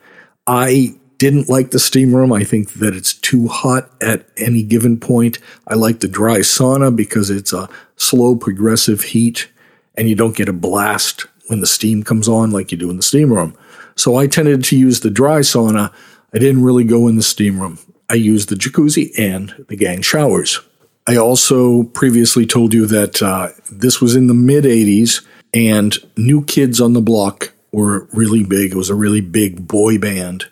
I 0.46 0.94
didn't 1.18 1.48
like 1.48 1.70
the 1.70 1.78
steam 1.78 2.14
room. 2.14 2.32
I 2.32 2.44
think 2.44 2.74
that 2.74 2.94
it's 2.94 3.14
too 3.14 3.48
hot 3.48 3.90
at 4.00 4.26
any 4.36 4.62
given 4.62 4.98
point. 4.98 5.38
I 5.66 5.74
like 5.74 6.00
the 6.00 6.08
dry 6.08 6.38
sauna 6.38 6.94
because 6.94 7.30
it's 7.30 7.52
a 7.52 7.68
slow, 7.96 8.36
progressive 8.36 9.02
heat 9.02 9.48
and 9.96 10.08
you 10.08 10.14
don't 10.14 10.36
get 10.36 10.48
a 10.48 10.52
blast 10.52 11.26
when 11.46 11.60
the 11.60 11.66
steam 11.66 12.02
comes 12.02 12.28
on 12.28 12.50
like 12.50 12.70
you 12.70 12.78
do 12.78 12.90
in 12.90 12.96
the 12.96 13.02
steam 13.02 13.32
room. 13.32 13.56
So 13.94 14.16
I 14.16 14.26
tended 14.26 14.64
to 14.64 14.76
use 14.76 15.00
the 15.00 15.10
dry 15.10 15.40
sauna. 15.40 15.92
I 16.34 16.38
didn't 16.38 16.62
really 16.62 16.84
go 16.84 17.08
in 17.08 17.16
the 17.16 17.22
steam 17.22 17.60
room. 17.60 17.78
I 18.10 18.14
used 18.14 18.48
the 18.48 18.56
jacuzzi 18.56 19.10
and 19.18 19.64
the 19.68 19.76
gang 19.76 20.02
showers. 20.02 20.60
I 21.08 21.16
also 21.16 21.84
previously 21.84 22.46
told 22.46 22.74
you 22.74 22.86
that 22.86 23.22
uh, 23.22 23.48
this 23.70 24.00
was 24.00 24.16
in 24.16 24.26
the 24.26 24.34
mid 24.34 24.64
80s 24.64 25.24
and 25.54 25.96
New 26.16 26.44
Kids 26.44 26.80
on 26.80 26.92
the 26.92 27.00
Block 27.00 27.52
were 27.72 28.08
really 28.12 28.42
big. 28.42 28.72
It 28.72 28.76
was 28.76 28.90
a 28.90 28.94
really 28.94 29.20
big 29.20 29.66
boy 29.66 29.98
band. 29.98 30.46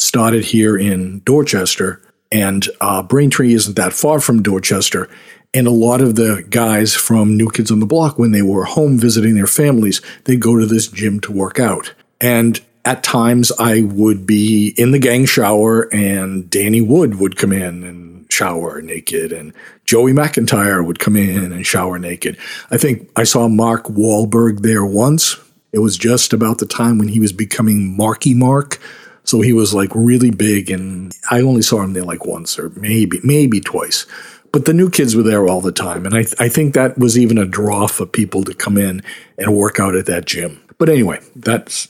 Started 0.00 0.46
here 0.46 0.76
in 0.76 1.20
Dorchester, 1.20 2.00
and 2.32 2.66
uh, 2.80 3.02
Braintree 3.02 3.52
isn't 3.52 3.76
that 3.76 3.92
far 3.92 4.18
from 4.18 4.42
Dorchester. 4.42 5.08
And 5.52 5.66
a 5.66 5.70
lot 5.70 6.00
of 6.00 6.14
the 6.14 6.44
guys 6.48 6.94
from 6.94 7.36
New 7.36 7.50
Kids 7.50 7.70
on 7.70 7.80
the 7.80 7.86
Block, 7.86 8.18
when 8.18 8.30
they 8.32 8.40
were 8.40 8.64
home 8.64 8.98
visiting 8.98 9.34
their 9.34 9.46
families, 9.46 10.00
they'd 10.24 10.40
go 10.40 10.58
to 10.58 10.64
this 10.64 10.88
gym 10.88 11.20
to 11.20 11.32
work 11.32 11.58
out. 11.58 11.92
And 12.20 12.60
at 12.84 13.02
times 13.02 13.52
I 13.58 13.82
would 13.82 14.26
be 14.26 14.72
in 14.76 14.92
the 14.92 14.98
gang 14.98 15.26
shower 15.26 15.92
and 15.92 16.48
Danny 16.48 16.80
Wood 16.80 17.20
would 17.20 17.36
come 17.36 17.52
in 17.52 17.84
and 17.84 18.32
shower 18.32 18.80
naked 18.80 19.32
and 19.32 19.52
Joey 19.84 20.12
McIntyre 20.12 20.84
would 20.84 20.98
come 20.98 21.16
in 21.16 21.52
and 21.52 21.66
shower 21.66 21.98
naked. 21.98 22.38
I 22.70 22.78
think 22.78 23.10
I 23.16 23.24
saw 23.24 23.48
Mark 23.48 23.84
Wahlberg 23.86 24.60
there 24.60 24.84
once. 24.84 25.36
It 25.72 25.80
was 25.80 25.98
just 25.98 26.32
about 26.32 26.58
the 26.58 26.66
time 26.66 26.98
when 26.98 27.08
he 27.08 27.20
was 27.20 27.32
becoming 27.32 27.96
Marky 27.96 28.34
Mark. 28.34 28.80
So 29.24 29.40
he 29.40 29.52
was 29.52 29.74
like 29.74 29.90
really 29.94 30.30
big 30.30 30.70
and 30.70 31.14
I 31.30 31.40
only 31.42 31.62
saw 31.62 31.82
him 31.82 31.92
there 31.92 32.04
like 32.04 32.26
once 32.26 32.58
or 32.58 32.70
maybe, 32.70 33.20
maybe 33.22 33.60
twice. 33.60 34.06
But 34.52 34.64
the 34.64 34.74
new 34.74 34.90
kids 34.90 35.14
were 35.14 35.22
there 35.22 35.46
all 35.46 35.60
the 35.60 35.70
time. 35.70 36.04
And 36.06 36.14
I, 36.14 36.22
th- 36.22 36.34
I 36.40 36.48
think 36.48 36.74
that 36.74 36.98
was 36.98 37.16
even 37.16 37.38
a 37.38 37.46
draw 37.46 37.86
for 37.86 38.06
people 38.06 38.42
to 38.44 38.54
come 38.54 38.76
in 38.76 39.02
and 39.38 39.56
work 39.56 39.78
out 39.78 39.94
at 39.94 40.06
that 40.06 40.24
gym. 40.24 40.60
But 40.78 40.88
anyway, 40.88 41.20
that's 41.36 41.88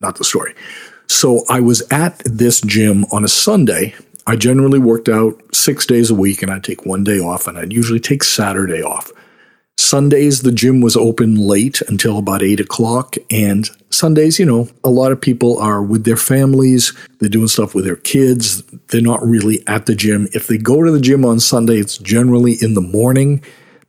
not 0.00 0.16
the 0.16 0.24
story. 0.24 0.54
So 1.06 1.44
I 1.48 1.60
was 1.60 1.82
at 1.90 2.18
this 2.24 2.60
gym 2.60 3.04
on 3.12 3.24
a 3.24 3.28
Sunday. 3.28 3.94
I 4.26 4.36
generally 4.36 4.78
worked 4.78 5.08
out 5.08 5.40
six 5.54 5.86
days 5.86 6.10
a 6.10 6.14
week 6.14 6.42
and 6.42 6.50
I'd 6.50 6.64
take 6.64 6.86
one 6.86 7.04
day 7.04 7.18
off, 7.18 7.46
and 7.46 7.58
I'd 7.58 7.72
usually 7.72 8.00
take 8.00 8.24
Saturday 8.24 8.82
off. 8.82 9.10
Sundays, 9.82 10.42
the 10.42 10.52
gym 10.52 10.80
was 10.80 10.96
open 10.96 11.36
late 11.36 11.82
until 11.88 12.18
about 12.18 12.42
eight 12.42 12.60
o'clock. 12.60 13.16
And 13.30 13.68
Sundays, 13.90 14.38
you 14.38 14.46
know, 14.46 14.68
a 14.84 14.90
lot 14.90 15.12
of 15.12 15.20
people 15.20 15.58
are 15.58 15.82
with 15.82 16.04
their 16.04 16.16
families. 16.16 16.92
They're 17.18 17.28
doing 17.28 17.48
stuff 17.48 17.74
with 17.74 17.84
their 17.84 17.96
kids. 17.96 18.62
They're 18.88 19.00
not 19.00 19.26
really 19.26 19.66
at 19.66 19.86
the 19.86 19.94
gym. 19.94 20.28
If 20.32 20.46
they 20.46 20.58
go 20.58 20.82
to 20.82 20.90
the 20.90 21.00
gym 21.00 21.24
on 21.24 21.40
Sunday, 21.40 21.78
it's 21.78 21.98
generally 21.98 22.56
in 22.60 22.74
the 22.74 22.80
morning 22.80 23.42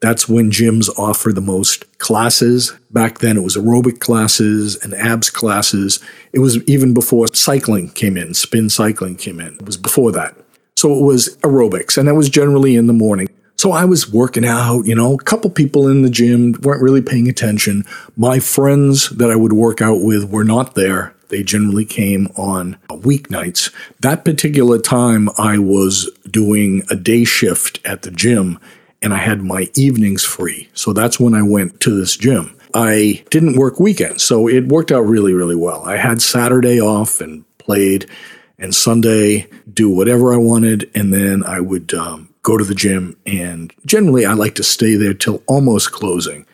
that's 0.03 0.27
when 0.27 0.51
gyms 0.51 0.89
offer 0.99 1.31
the 1.31 1.39
most 1.39 1.97
classes. 1.97 2.73
Back 2.91 3.19
then, 3.19 3.37
it 3.37 3.41
was 3.41 3.55
aerobic 3.55 4.01
classes 4.01 4.75
and 4.83 4.93
abs 4.93 5.29
classes. 5.29 6.01
It 6.33 6.39
was 6.39 6.61
even 6.65 6.93
before 6.93 7.27
cycling 7.27 7.87
came 7.87 8.17
in, 8.17 8.33
spin 8.33 8.69
cycling 8.69 9.15
came 9.15 9.39
in. 9.39 9.53
It 9.53 9.65
was 9.65 9.77
before 9.77 10.11
that. 10.11 10.35
So 10.75 10.93
it 10.93 11.01
was 11.01 11.37
aerobics, 11.37 11.97
and 11.97 12.09
that 12.09 12.15
was 12.15 12.27
generally 12.27 12.75
in 12.75 12.87
the 12.87 12.93
morning. 12.93 13.29
So 13.57 13.71
I 13.71 13.85
was 13.85 14.11
working 14.11 14.45
out, 14.45 14.81
you 14.81 14.95
know, 14.95 15.13
a 15.13 15.23
couple 15.23 15.49
people 15.49 15.87
in 15.87 16.01
the 16.01 16.09
gym 16.09 16.53
weren't 16.61 16.81
really 16.81 17.01
paying 17.01 17.29
attention. 17.29 17.85
My 18.17 18.39
friends 18.39 19.09
that 19.09 19.31
I 19.31 19.35
would 19.35 19.53
work 19.53 19.81
out 19.81 20.01
with 20.01 20.29
were 20.29 20.43
not 20.43 20.75
there. 20.75 21.13
They 21.29 21.43
generally 21.43 21.85
came 21.85 22.27
on 22.35 22.77
weeknights. 22.89 23.73
That 24.01 24.25
particular 24.25 24.79
time, 24.79 25.29
I 25.37 25.57
was 25.57 26.11
doing 26.29 26.83
a 26.89 26.95
day 26.95 27.23
shift 27.23 27.79
at 27.85 28.01
the 28.01 28.11
gym 28.11 28.59
and 29.01 29.13
I 29.13 29.17
had 29.17 29.41
my 29.41 29.69
evenings 29.75 30.23
free. 30.23 30.69
So 30.73 30.93
that's 30.93 31.19
when 31.19 31.33
I 31.33 31.43
went 31.43 31.79
to 31.81 31.97
this 31.97 32.15
gym. 32.17 32.55
I 32.73 33.23
didn't 33.29 33.57
work 33.57 33.79
weekends, 33.79 34.23
so 34.23 34.47
it 34.47 34.67
worked 34.67 34.91
out 34.91 35.01
really, 35.01 35.33
really 35.33 35.55
well. 35.55 35.83
I 35.83 35.97
had 35.97 36.21
Saturday 36.21 36.81
off 36.81 37.21
and 37.21 37.45
played, 37.59 38.09
and 38.57 38.73
Sunday 38.73 39.47
do 39.71 39.89
whatever 39.89 40.33
I 40.33 40.37
wanted, 40.37 40.89
and 40.95 41.13
then 41.13 41.43
I 41.43 41.59
would 41.59 41.93
um, 41.93 42.32
go 42.43 42.57
to 42.57 42.63
the 42.63 42.75
gym. 42.75 43.17
And 43.25 43.73
generally, 43.85 44.25
I 44.25 44.33
like 44.33 44.55
to 44.55 44.63
stay 44.63 44.95
there 44.95 45.13
till 45.13 45.41
almost 45.47 45.91
closing 45.91 46.45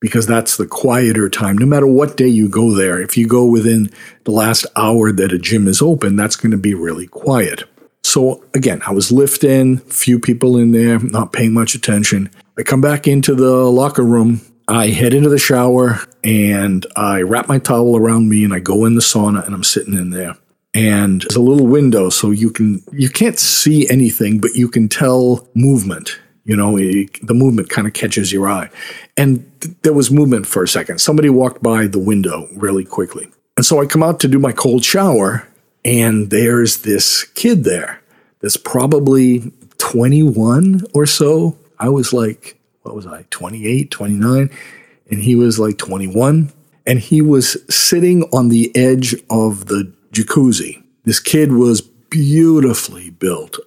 because 0.00 0.26
that's 0.26 0.56
the 0.56 0.66
quieter 0.66 1.28
time. 1.28 1.56
No 1.56 1.66
matter 1.66 1.86
what 1.86 2.16
day 2.16 2.26
you 2.26 2.48
go 2.48 2.74
there, 2.74 3.00
if 3.00 3.16
you 3.16 3.26
go 3.26 3.44
within 3.44 3.90
the 4.24 4.32
last 4.32 4.66
hour 4.76 5.12
that 5.12 5.32
a 5.32 5.38
gym 5.38 5.68
is 5.68 5.80
open, 5.80 6.16
that's 6.16 6.36
going 6.36 6.50
to 6.50 6.58
be 6.58 6.74
really 6.74 7.06
quiet. 7.06 7.64
So 8.02 8.44
again, 8.52 8.82
I 8.86 8.92
was 8.92 9.10
lifting, 9.10 9.78
few 9.78 10.18
people 10.18 10.58
in 10.58 10.72
there, 10.72 10.98
not 10.98 11.32
paying 11.32 11.54
much 11.54 11.74
attention. 11.74 12.30
I 12.58 12.62
come 12.62 12.80
back 12.80 13.08
into 13.08 13.34
the 13.34 13.54
locker 13.70 14.02
room. 14.02 14.42
I 14.68 14.88
head 14.88 15.14
into 15.14 15.28
the 15.28 15.38
shower 15.38 16.00
and 16.22 16.86
I 16.96 17.22
wrap 17.22 17.48
my 17.48 17.58
towel 17.58 17.96
around 17.96 18.28
me 18.28 18.44
and 18.44 18.54
I 18.54 18.60
go 18.60 18.84
in 18.84 18.94
the 18.94 19.00
sauna 19.00 19.44
and 19.44 19.54
I'm 19.54 19.64
sitting 19.64 19.94
in 19.94 20.10
there. 20.10 20.36
And 20.74 21.22
there's 21.22 21.36
a 21.36 21.40
little 21.40 21.66
window 21.66 22.10
so 22.10 22.32
you 22.32 22.50
can 22.50 22.82
you 22.92 23.08
can't 23.08 23.38
see 23.38 23.88
anything 23.88 24.40
but 24.40 24.54
you 24.54 24.68
can 24.68 24.88
tell 24.88 25.48
movement. 25.54 26.18
You 26.44 26.56
know, 26.56 26.76
it, 26.76 27.26
the 27.26 27.32
movement 27.32 27.70
kind 27.70 27.86
of 27.86 27.94
catches 27.94 28.32
your 28.32 28.48
eye. 28.48 28.68
And 29.16 29.50
th- 29.60 29.74
there 29.82 29.94
was 29.94 30.10
movement 30.10 30.46
for 30.46 30.62
a 30.62 30.68
second. 30.68 31.00
Somebody 31.00 31.30
walked 31.30 31.62
by 31.62 31.86
the 31.86 31.98
window 31.98 32.48
really 32.52 32.84
quickly. 32.84 33.30
And 33.56 33.64
so 33.64 33.80
I 33.80 33.86
come 33.86 34.02
out 34.02 34.20
to 34.20 34.28
do 34.28 34.38
my 34.38 34.52
cold 34.52 34.84
shower 34.84 35.46
and 35.84 36.30
there's 36.30 36.78
this 36.78 37.24
kid 37.24 37.64
there 37.64 38.00
that's 38.40 38.56
probably 38.56 39.52
21 39.78 40.82
or 40.94 41.06
so. 41.06 41.56
I 41.78 41.88
was 41.88 42.12
like, 42.12 42.58
what 42.82 42.94
was 42.94 43.06
I, 43.06 43.24
28, 43.30 43.90
29? 43.90 44.50
And 45.10 45.20
he 45.20 45.36
was 45.36 45.58
like 45.58 45.78
21. 45.78 46.52
And 46.86 46.98
he 46.98 47.22
was 47.22 47.56
sitting 47.74 48.24
on 48.24 48.48
the 48.48 48.74
edge 48.76 49.14
of 49.30 49.66
the 49.66 49.92
jacuzzi. 50.14 50.82
This 51.04 51.20
kid 51.20 51.52
was 51.52 51.82
beautifully 51.82 53.10
built. 53.10 53.58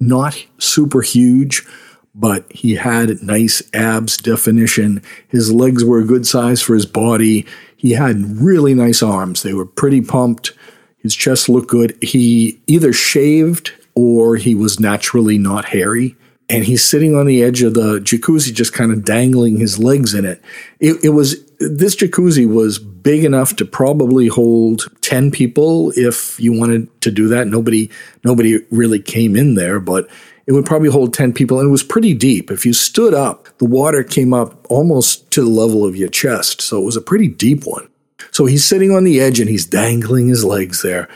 not 0.00 0.46
super 0.58 1.02
huge, 1.02 1.66
but 2.14 2.50
he 2.50 2.74
had 2.74 3.22
nice 3.22 3.62
abs 3.74 4.16
definition. 4.16 5.02
His 5.28 5.52
legs 5.52 5.84
were 5.84 6.00
a 6.00 6.04
good 6.04 6.26
size 6.26 6.60
for 6.62 6.74
his 6.74 6.86
body. 6.86 7.46
He 7.76 7.92
had 7.92 8.40
really 8.40 8.74
nice 8.74 9.02
arms. 9.02 9.42
They 9.42 9.54
were 9.54 9.66
pretty 9.66 10.00
pumped. 10.00 10.52
His 10.98 11.14
chest 11.14 11.48
looked 11.48 11.68
good. 11.68 11.96
He 12.02 12.60
either 12.66 12.92
shaved 12.92 13.72
or 13.94 14.36
he 14.36 14.54
was 14.54 14.80
naturally 14.80 15.38
not 15.38 15.66
hairy. 15.66 16.16
And 16.48 16.64
he's 16.64 16.84
sitting 16.84 17.14
on 17.14 17.26
the 17.26 17.44
edge 17.44 17.62
of 17.62 17.74
the 17.74 18.00
jacuzzi, 18.00 18.52
just 18.52 18.72
kind 18.72 18.90
of 18.90 19.04
dangling 19.04 19.58
his 19.58 19.78
legs 19.78 20.14
in 20.14 20.24
it. 20.24 20.42
It, 20.80 20.96
it 21.04 21.10
was 21.10 21.44
this 21.60 21.94
jacuzzi 21.94 22.46
was 22.46 22.80
big 23.02 23.24
enough 23.24 23.56
to 23.56 23.64
probably 23.64 24.28
hold 24.28 24.88
10 25.00 25.30
people 25.30 25.92
if 25.96 26.38
you 26.40 26.52
wanted 26.52 26.88
to 27.02 27.10
do 27.10 27.28
that. 27.28 27.46
Nobody 27.46 27.90
nobody 28.24 28.58
really 28.70 29.00
came 29.00 29.36
in 29.36 29.54
there, 29.54 29.80
but 29.80 30.08
it 30.46 30.52
would 30.52 30.66
probably 30.66 30.90
hold 30.90 31.14
10 31.14 31.32
people 31.32 31.60
and 31.60 31.68
it 31.68 31.70
was 31.70 31.84
pretty 31.84 32.14
deep. 32.14 32.50
If 32.50 32.66
you 32.66 32.72
stood 32.72 33.14
up, 33.14 33.48
the 33.58 33.66
water 33.66 34.02
came 34.02 34.34
up 34.34 34.66
almost 34.70 35.30
to 35.32 35.42
the 35.42 35.50
level 35.50 35.84
of 35.84 35.96
your 35.96 36.08
chest. 36.08 36.60
So 36.60 36.80
it 36.80 36.84
was 36.84 36.96
a 36.96 37.02
pretty 37.02 37.28
deep 37.28 37.64
one. 37.64 37.88
So 38.32 38.46
he's 38.46 38.64
sitting 38.64 38.90
on 38.90 39.04
the 39.04 39.20
edge 39.20 39.40
and 39.40 39.48
he's 39.48 39.66
dangling 39.66 40.28
his 40.28 40.44
legs 40.44 40.82
there. 40.82 41.08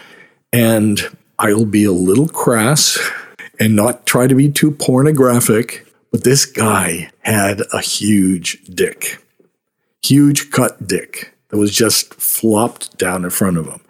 And 0.52 1.00
I'll 1.38 1.64
be 1.64 1.84
a 1.84 1.92
little 1.92 2.28
crass 2.28 2.98
and 3.58 3.74
not 3.74 4.06
try 4.06 4.26
to 4.26 4.34
be 4.34 4.50
too 4.50 4.70
pornographic, 4.70 5.86
but 6.12 6.22
this 6.22 6.46
guy 6.46 7.10
had 7.20 7.62
a 7.72 7.80
huge 7.80 8.62
dick. 8.64 9.18
Huge 10.02 10.50
cut 10.50 10.86
dick 10.86 11.33
that 11.54 11.60
was 11.60 11.72
just 11.72 12.12
flopped 12.14 12.98
down 12.98 13.22
in 13.22 13.30
front 13.30 13.56
of 13.58 13.68
him 13.68 13.80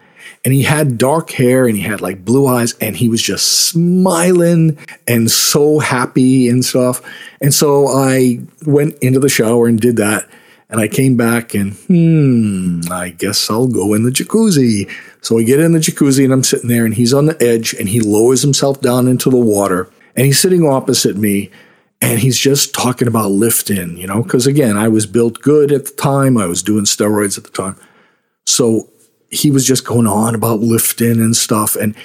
and 0.44 0.52
he 0.52 0.64
had 0.64 0.98
dark 0.98 1.30
hair 1.30 1.66
and 1.66 1.76
he 1.78 1.82
had 1.82 2.02
like 2.02 2.22
blue 2.22 2.46
eyes 2.46 2.74
and 2.74 2.94
he 2.94 3.08
was 3.08 3.22
just 3.22 3.68
smiling 3.68 4.76
and 5.08 5.30
so 5.30 5.78
happy 5.78 6.50
and 6.50 6.62
stuff. 6.62 7.00
And 7.40 7.54
so 7.54 7.88
I 7.88 8.40
went 8.66 8.98
into 8.98 9.18
the 9.18 9.30
shower 9.30 9.66
and 9.66 9.80
did 9.80 9.96
that. 9.96 10.28
And 10.68 10.80
I 10.80 10.88
came 10.88 11.16
back 11.16 11.54
and, 11.54 11.72
hmm, 11.72 12.80
I 12.90 13.10
guess 13.10 13.48
I'll 13.48 13.68
go 13.68 13.94
in 13.94 14.02
the 14.02 14.10
jacuzzi. 14.10 14.90
So 15.22 15.38
I 15.38 15.44
get 15.44 15.60
in 15.60 15.72
the 15.72 15.78
jacuzzi 15.78 16.24
and 16.24 16.32
I'm 16.32 16.44
sitting 16.44 16.68
there 16.68 16.84
and 16.84 16.92
he's 16.92 17.14
on 17.14 17.26
the 17.26 17.42
edge 17.42 17.72
and 17.74 17.88
he 17.88 18.00
lowers 18.00 18.42
himself 18.42 18.80
down 18.82 19.08
into 19.08 19.30
the 19.30 19.38
water 19.38 19.88
and 20.14 20.26
he's 20.26 20.38
sitting 20.38 20.66
opposite 20.66 21.16
me 21.16 21.50
and 22.04 22.18
he's 22.18 22.38
just 22.38 22.74
talking 22.74 23.08
about 23.08 23.30
lifting, 23.30 23.96
you 23.96 24.06
know, 24.06 24.22
because 24.22 24.46
again, 24.46 24.76
I 24.76 24.88
was 24.88 25.06
built 25.06 25.40
good 25.40 25.72
at 25.72 25.86
the 25.86 25.92
time. 25.92 26.36
I 26.36 26.44
was 26.44 26.62
doing 26.62 26.84
steroids 26.84 27.38
at 27.38 27.44
the 27.44 27.50
time. 27.50 27.76
So 28.44 28.90
he 29.30 29.50
was 29.50 29.66
just 29.66 29.86
going 29.86 30.06
on 30.06 30.34
about 30.34 30.60
lifting 30.60 31.18
and 31.20 31.34
stuff. 31.34 31.76
And 31.76 31.96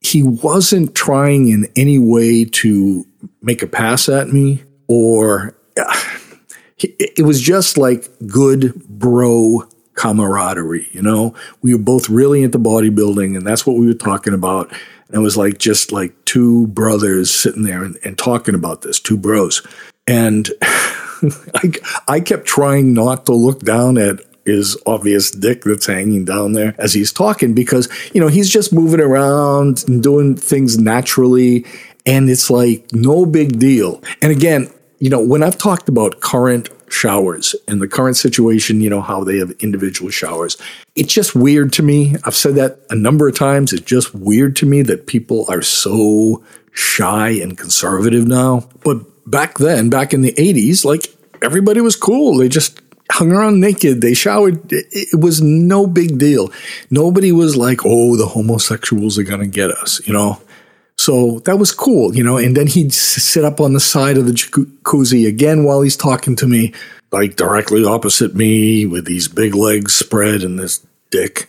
he 0.00 0.24
wasn't 0.24 0.96
trying 0.96 1.48
in 1.48 1.68
any 1.76 2.00
way 2.00 2.44
to 2.44 3.06
make 3.42 3.62
a 3.62 3.68
pass 3.68 4.08
at 4.08 4.28
me 4.28 4.64
or 4.88 5.56
it 6.78 7.24
was 7.24 7.40
just 7.40 7.78
like 7.78 8.10
good 8.26 8.74
bro 8.88 9.68
camaraderie, 9.94 10.88
you 10.90 11.00
know? 11.00 11.32
We 11.62 11.74
were 11.74 11.82
both 11.82 12.08
really 12.08 12.42
into 12.42 12.58
bodybuilding 12.58 13.36
and 13.36 13.46
that's 13.46 13.64
what 13.64 13.76
we 13.76 13.86
were 13.86 13.94
talking 13.94 14.34
about. 14.34 14.72
And 15.08 15.16
it 15.16 15.20
was 15.20 15.36
like 15.36 15.58
just 15.58 15.92
like 15.92 16.12
two 16.24 16.66
brothers 16.68 17.30
sitting 17.30 17.62
there 17.62 17.82
and, 17.82 17.98
and 18.04 18.16
talking 18.16 18.54
about 18.54 18.82
this, 18.82 19.00
two 19.00 19.16
bros. 19.16 19.66
And 20.06 20.48
I, 20.62 21.72
I 22.08 22.20
kept 22.20 22.46
trying 22.46 22.92
not 22.92 23.26
to 23.26 23.32
look 23.32 23.60
down 23.60 23.98
at 23.98 24.20
his 24.44 24.76
obvious 24.86 25.30
dick 25.30 25.62
that's 25.64 25.86
hanging 25.86 26.24
down 26.24 26.52
there 26.52 26.74
as 26.78 26.92
he's 26.92 27.12
talking 27.12 27.54
because, 27.54 27.88
you 28.12 28.20
know, 28.20 28.28
he's 28.28 28.50
just 28.50 28.72
moving 28.72 29.00
around 29.00 29.84
and 29.88 30.02
doing 30.02 30.36
things 30.36 30.78
naturally. 30.78 31.64
And 32.06 32.28
it's 32.28 32.50
like 32.50 32.92
no 32.92 33.24
big 33.24 33.58
deal. 33.58 34.02
And 34.20 34.30
again, 34.30 34.68
you 34.98 35.10
know, 35.10 35.24
when 35.24 35.42
I've 35.42 35.58
talked 35.58 35.88
about 35.88 36.20
current 36.20 36.68
showers 36.94 37.56
and 37.66 37.82
the 37.82 37.88
current 37.88 38.16
situation, 38.16 38.80
you 38.80 38.88
know, 38.88 39.00
how 39.00 39.24
they 39.24 39.38
have 39.38 39.50
individual 39.60 40.10
showers, 40.10 40.56
it's 40.94 41.12
just 41.12 41.34
weird 41.34 41.72
to 41.74 41.82
me. 41.82 42.14
I've 42.24 42.36
said 42.36 42.54
that 42.54 42.78
a 42.90 42.94
number 42.94 43.28
of 43.28 43.36
times. 43.36 43.72
It's 43.72 43.82
just 43.82 44.14
weird 44.14 44.56
to 44.56 44.66
me 44.66 44.82
that 44.82 45.06
people 45.06 45.44
are 45.48 45.62
so 45.62 46.44
shy 46.72 47.30
and 47.30 47.58
conservative 47.58 48.26
now. 48.26 48.68
But 48.84 48.98
back 49.28 49.58
then, 49.58 49.90
back 49.90 50.14
in 50.14 50.22
the 50.22 50.32
80s, 50.32 50.84
like 50.84 51.12
everybody 51.42 51.80
was 51.80 51.96
cool. 51.96 52.38
They 52.38 52.48
just 52.48 52.80
hung 53.10 53.32
around 53.32 53.60
naked. 53.60 54.00
They 54.00 54.14
showered. 54.14 54.60
It 54.70 55.20
was 55.20 55.42
no 55.42 55.86
big 55.86 56.18
deal. 56.18 56.50
Nobody 56.90 57.32
was 57.32 57.56
like, 57.56 57.80
oh, 57.84 58.16
the 58.16 58.26
homosexuals 58.26 59.18
are 59.18 59.24
going 59.24 59.40
to 59.40 59.46
get 59.46 59.70
us, 59.70 60.00
you 60.06 60.14
know? 60.14 60.40
So 60.96 61.40
that 61.40 61.58
was 61.58 61.72
cool, 61.72 62.14
you 62.14 62.22
know? 62.22 62.36
And 62.36 62.56
then 62.56 62.66
he'd 62.66 62.92
sit 62.92 63.44
up 63.44 63.60
on 63.60 63.72
the 63.72 63.80
side 63.80 64.16
of 64.16 64.26
the 64.26 64.32
jacuzzi 64.32 65.26
again 65.26 65.64
while 65.64 65.82
he's 65.82 65.96
talking 65.96 66.36
to 66.36 66.46
me, 66.46 66.72
like 67.10 67.36
directly 67.36 67.84
opposite 67.84 68.34
me 68.34 68.86
with 68.86 69.04
these 69.04 69.28
big 69.28 69.54
legs 69.54 69.94
spread 69.94 70.42
and 70.42 70.58
this 70.58 70.86
dick. 71.10 71.48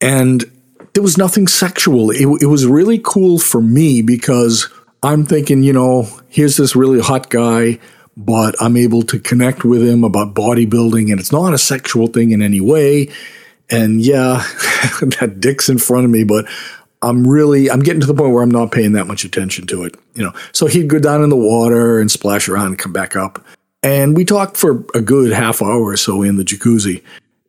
And 0.00 0.44
there 0.92 1.02
was 1.02 1.16
nothing 1.16 1.46
sexual. 1.46 2.10
It, 2.10 2.42
it 2.42 2.46
was 2.46 2.66
really 2.66 3.00
cool 3.02 3.38
for 3.38 3.60
me 3.60 4.02
because 4.02 4.68
I'm 5.02 5.24
thinking, 5.24 5.62
you 5.62 5.72
know, 5.72 6.08
here's 6.28 6.56
this 6.56 6.76
really 6.76 7.00
hot 7.00 7.30
guy 7.30 7.78
but 8.16 8.54
I'm 8.60 8.76
able 8.76 9.02
to 9.02 9.18
connect 9.18 9.64
with 9.64 9.82
him 9.82 10.04
about 10.04 10.34
bodybuilding, 10.34 11.10
and 11.10 11.18
it's 11.18 11.32
not 11.32 11.54
a 11.54 11.58
sexual 11.58 12.06
thing 12.06 12.30
in 12.30 12.42
any 12.42 12.60
way. 12.60 13.10
And 13.70 14.00
yeah, 14.00 14.36
that 15.20 15.36
dick's 15.40 15.68
in 15.68 15.78
front 15.78 16.04
of 16.04 16.10
me, 16.10 16.24
but 16.24 16.46
I'm 17.04 17.26
really 17.26 17.70
I'm 17.70 17.80
getting 17.80 18.00
to 18.00 18.06
the 18.06 18.14
point 18.14 18.32
where 18.32 18.42
I'm 18.42 18.50
not 18.50 18.72
paying 18.72 18.92
that 18.92 19.06
much 19.06 19.24
attention 19.24 19.66
to 19.68 19.84
it. 19.84 19.96
You 20.14 20.24
know, 20.24 20.32
so 20.52 20.66
he'd 20.66 20.88
go 20.88 20.98
down 20.98 21.22
in 21.22 21.30
the 21.30 21.36
water 21.36 22.00
and 22.00 22.10
splash 22.10 22.48
around 22.48 22.66
and 22.66 22.78
come 22.78 22.92
back 22.92 23.16
up, 23.16 23.44
and 23.82 24.16
we 24.16 24.24
talked 24.24 24.56
for 24.56 24.84
a 24.94 25.00
good 25.00 25.32
half 25.32 25.62
hour 25.62 25.82
or 25.82 25.96
so 25.96 26.22
in 26.22 26.36
the 26.36 26.44
jacuzzi. 26.44 27.02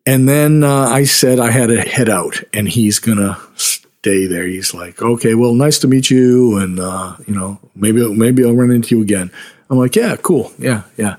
And 0.04 0.28
then 0.28 0.62
uh, 0.62 0.88
I 0.88 1.04
said 1.04 1.40
I 1.40 1.50
had 1.50 1.68
to 1.68 1.80
head 1.80 2.08
out, 2.08 2.42
and 2.52 2.68
he's 2.68 3.00
gonna 3.00 3.38
stay 3.56 4.26
there. 4.26 4.46
He's 4.46 4.72
like, 4.72 5.02
"Okay, 5.02 5.34
well, 5.34 5.54
nice 5.54 5.78
to 5.80 5.88
meet 5.88 6.10
you, 6.10 6.58
and 6.58 6.78
uh, 6.78 7.16
you 7.26 7.34
know, 7.34 7.58
maybe 7.74 8.06
maybe 8.14 8.44
I'll 8.44 8.54
run 8.54 8.70
into 8.70 8.96
you 8.96 9.02
again." 9.02 9.32
I'm 9.70 9.78
like, 9.78 9.96
yeah, 9.96 10.16
cool. 10.16 10.52
Yeah, 10.58 10.82
yeah. 10.96 11.16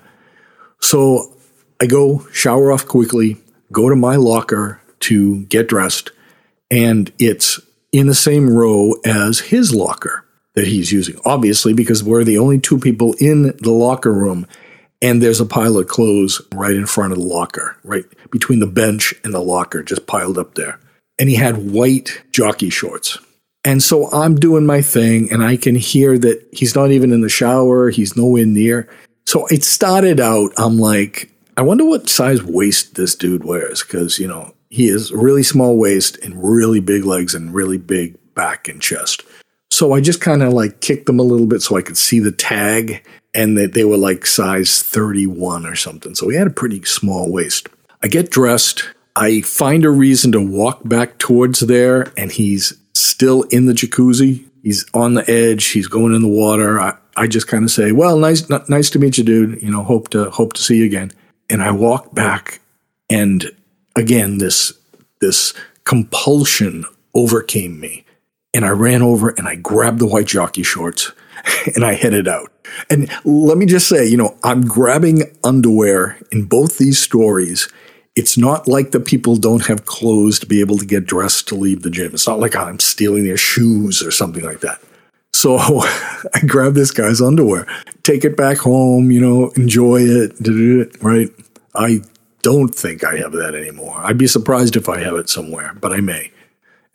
So 0.79 1.33
I 1.81 1.85
go 1.85 2.25
shower 2.31 2.71
off 2.71 2.87
quickly, 2.87 3.37
go 3.71 3.89
to 3.89 3.95
my 3.95 4.15
locker 4.15 4.81
to 5.01 5.43
get 5.45 5.67
dressed, 5.67 6.11
and 6.71 7.11
it's 7.19 7.59
in 7.91 8.07
the 8.07 8.15
same 8.15 8.49
row 8.49 8.93
as 9.05 9.39
his 9.39 9.73
locker 9.73 10.25
that 10.55 10.67
he's 10.67 10.91
using. 10.91 11.19
Obviously, 11.25 11.73
because 11.73 12.03
we're 12.03 12.23
the 12.23 12.37
only 12.37 12.59
two 12.59 12.79
people 12.79 13.13
in 13.19 13.55
the 13.57 13.71
locker 13.71 14.13
room, 14.13 14.47
and 15.01 15.21
there's 15.21 15.39
a 15.39 15.45
pile 15.45 15.77
of 15.77 15.87
clothes 15.87 16.41
right 16.53 16.75
in 16.75 16.85
front 16.85 17.13
of 17.13 17.19
the 17.19 17.25
locker, 17.25 17.77
right 17.83 18.05
between 18.31 18.59
the 18.59 18.67
bench 18.67 19.13
and 19.23 19.33
the 19.33 19.39
locker, 19.39 19.83
just 19.83 20.07
piled 20.07 20.37
up 20.37 20.55
there. 20.55 20.79
And 21.19 21.29
he 21.29 21.35
had 21.35 21.71
white 21.71 22.23
jockey 22.31 22.69
shorts. 22.69 23.17
And 23.63 23.83
so 23.83 24.09
I'm 24.11 24.35
doing 24.35 24.65
my 24.65 24.81
thing 24.81 25.31
and 25.31 25.43
I 25.43 25.57
can 25.57 25.75
hear 25.75 26.17
that 26.17 26.47
he's 26.53 26.75
not 26.75 26.91
even 26.91 27.11
in 27.11 27.21
the 27.21 27.29
shower, 27.29 27.89
he's 27.89 28.15
nowhere 28.15 28.45
near. 28.45 28.89
So 29.25 29.45
it 29.47 29.63
started 29.63 30.19
out, 30.19 30.53
I'm 30.57 30.77
like, 30.77 31.29
I 31.57 31.61
wonder 31.63 31.83
what 31.83 32.07
size 32.07 32.41
waist 32.41 32.95
this 32.95 33.13
dude 33.13 33.43
wears 33.43 33.83
because, 33.83 34.19
you 34.19 34.27
know, 34.27 34.53
he 34.69 34.87
has 34.87 35.11
really 35.11 35.43
small 35.43 35.77
waist 35.77 36.17
and 36.23 36.43
really 36.43 36.79
big 36.79 37.05
legs 37.05 37.33
and 37.33 37.53
really 37.53 37.77
big 37.77 38.17
back 38.35 38.67
and 38.67 38.81
chest. 38.81 39.23
So 39.71 39.93
I 39.93 40.01
just 40.01 40.21
kind 40.21 40.43
of 40.43 40.53
like 40.53 40.81
kicked 40.81 41.05
them 41.05 41.19
a 41.19 41.23
little 41.23 41.45
bit 41.45 41.61
so 41.61 41.77
I 41.77 41.81
could 41.81 41.97
see 41.97 42.19
the 42.19 42.31
tag 42.31 43.05
and 43.33 43.57
that 43.57 43.73
they 43.73 43.83
were 43.83 43.97
like 43.97 44.25
size 44.25 44.81
31 44.81 45.65
or 45.65 45.75
something. 45.75 46.15
So 46.15 46.29
he 46.29 46.37
had 46.37 46.47
a 46.47 46.51
pretty 46.51 46.83
small 46.83 47.31
waist. 47.31 47.69
I 48.01 48.07
get 48.07 48.31
dressed. 48.31 48.89
I 49.15 49.41
find 49.41 49.85
a 49.85 49.89
reason 49.89 50.31
to 50.33 50.41
walk 50.41 50.81
back 50.87 51.17
towards 51.17 51.59
there 51.61 52.11
and 52.17 52.31
he's 52.31 52.73
still 52.93 53.43
in 53.43 53.65
the 53.65 53.73
jacuzzi. 53.73 54.45
He's 54.63 54.85
on 54.93 55.13
the 55.13 55.29
edge. 55.29 55.67
He's 55.67 55.87
going 55.87 56.13
in 56.13 56.21
the 56.21 56.27
water. 56.27 56.79
I, 56.79 56.97
I 57.15 57.27
just 57.27 57.47
kind 57.47 57.63
of 57.63 57.71
say, 57.71 57.91
"Well, 57.91 58.17
nice, 58.17 58.49
n- 58.51 58.63
nice 58.67 58.89
to 58.91 58.99
meet 58.99 59.17
you, 59.17 59.23
dude. 59.23 59.61
You 59.61 59.71
know, 59.71 59.83
hope 59.83 60.09
to 60.09 60.29
hope 60.29 60.53
to 60.53 60.61
see 60.61 60.77
you 60.77 60.85
again." 60.85 61.11
And 61.49 61.63
I 61.63 61.71
walk 61.71 62.13
back, 62.13 62.59
and 63.09 63.49
again, 63.97 64.37
this 64.37 64.73
this 65.19 65.53
compulsion 65.83 66.85
overcame 67.13 67.79
me, 67.79 68.05
and 68.53 68.63
I 68.63 68.69
ran 68.69 69.01
over 69.01 69.29
and 69.29 69.47
I 69.47 69.55
grabbed 69.55 69.99
the 69.99 70.07
white 70.07 70.27
jockey 70.27 70.63
shorts, 70.63 71.11
and 71.75 71.83
I 71.83 71.95
headed 71.95 72.27
out. 72.27 72.51
And 72.89 73.09
let 73.25 73.57
me 73.57 73.65
just 73.65 73.87
say, 73.87 74.07
you 74.07 74.17
know, 74.17 74.37
I'm 74.43 74.61
grabbing 74.61 75.23
underwear 75.43 76.17
in 76.31 76.45
both 76.45 76.77
these 76.77 76.99
stories 76.99 77.67
it's 78.17 78.35
not 78.35 78.67
like 78.67 78.89
the 78.89 78.99
people 78.99 79.35
don't 79.35 79.67
have 79.67 79.85
clothes 79.85 80.39
to 80.39 80.47
be 80.47 80.59
able 80.59 80.79
to 80.79 80.85
get 80.87 81.05
dressed 81.05 81.47
to 81.49 81.55
leave 81.55 81.83
the 81.83 81.91
gym. 81.91 82.15
It's 82.15 82.27
not 82.27 82.39
like 82.39 82.55
I'm 82.55 82.79
stealing 82.79 83.25
their 83.25 83.37
shoes 83.37 84.01
or 84.01 84.09
something 84.09 84.43
like 84.43 84.61
that. 84.61 84.81
So 85.33 85.57
I 85.59 86.39
grab 86.47 86.73
this 86.73 86.89
guy's 86.89 87.21
underwear, 87.21 87.67
take 88.01 88.25
it 88.25 88.35
back 88.35 88.57
home, 88.57 89.11
you 89.11 89.21
know, 89.21 89.51
enjoy 89.51 89.97
it, 90.01 90.97
right? 91.03 91.29
I 91.75 92.01
don't 92.47 92.73
think 92.73 93.03
I 93.03 93.17
have 93.17 93.33
that 93.33 93.55
anymore. 93.55 93.93
I'd 93.97 94.17
be 94.17 94.25
surprised 94.25 94.77
if 94.77 94.87
I 94.87 94.99
have 94.99 95.15
it 95.15 95.29
somewhere, 95.29 95.73
but 95.81 95.91
I 95.91 95.99
may. 95.99 96.31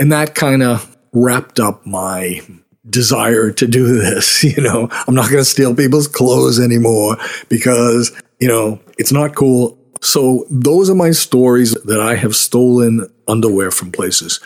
And 0.00 0.10
that 0.10 0.34
kind 0.34 0.62
of 0.62 0.96
wrapped 1.12 1.60
up 1.60 1.84
my 1.84 2.40
desire 2.88 3.50
to 3.50 3.66
do 3.66 3.98
this. 3.98 4.42
You 4.56 4.62
know, 4.62 4.88
I'm 5.06 5.14
not 5.14 5.28
going 5.28 5.42
to 5.42 5.50
steal 5.50 5.74
people's 5.74 6.08
clothes 6.08 6.58
anymore 6.58 7.18
because, 7.50 8.12
you 8.40 8.48
know, 8.48 8.80
it's 8.96 9.12
not 9.12 9.34
cool. 9.34 9.76
So 10.00 10.46
those 10.48 10.88
are 10.88 10.94
my 10.94 11.10
stories 11.10 11.74
that 11.84 12.00
I 12.00 12.14
have 12.14 12.34
stolen 12.34 13.12
underwear 13.28 13.70
from 13.70 13.92
places. 13.92 14.40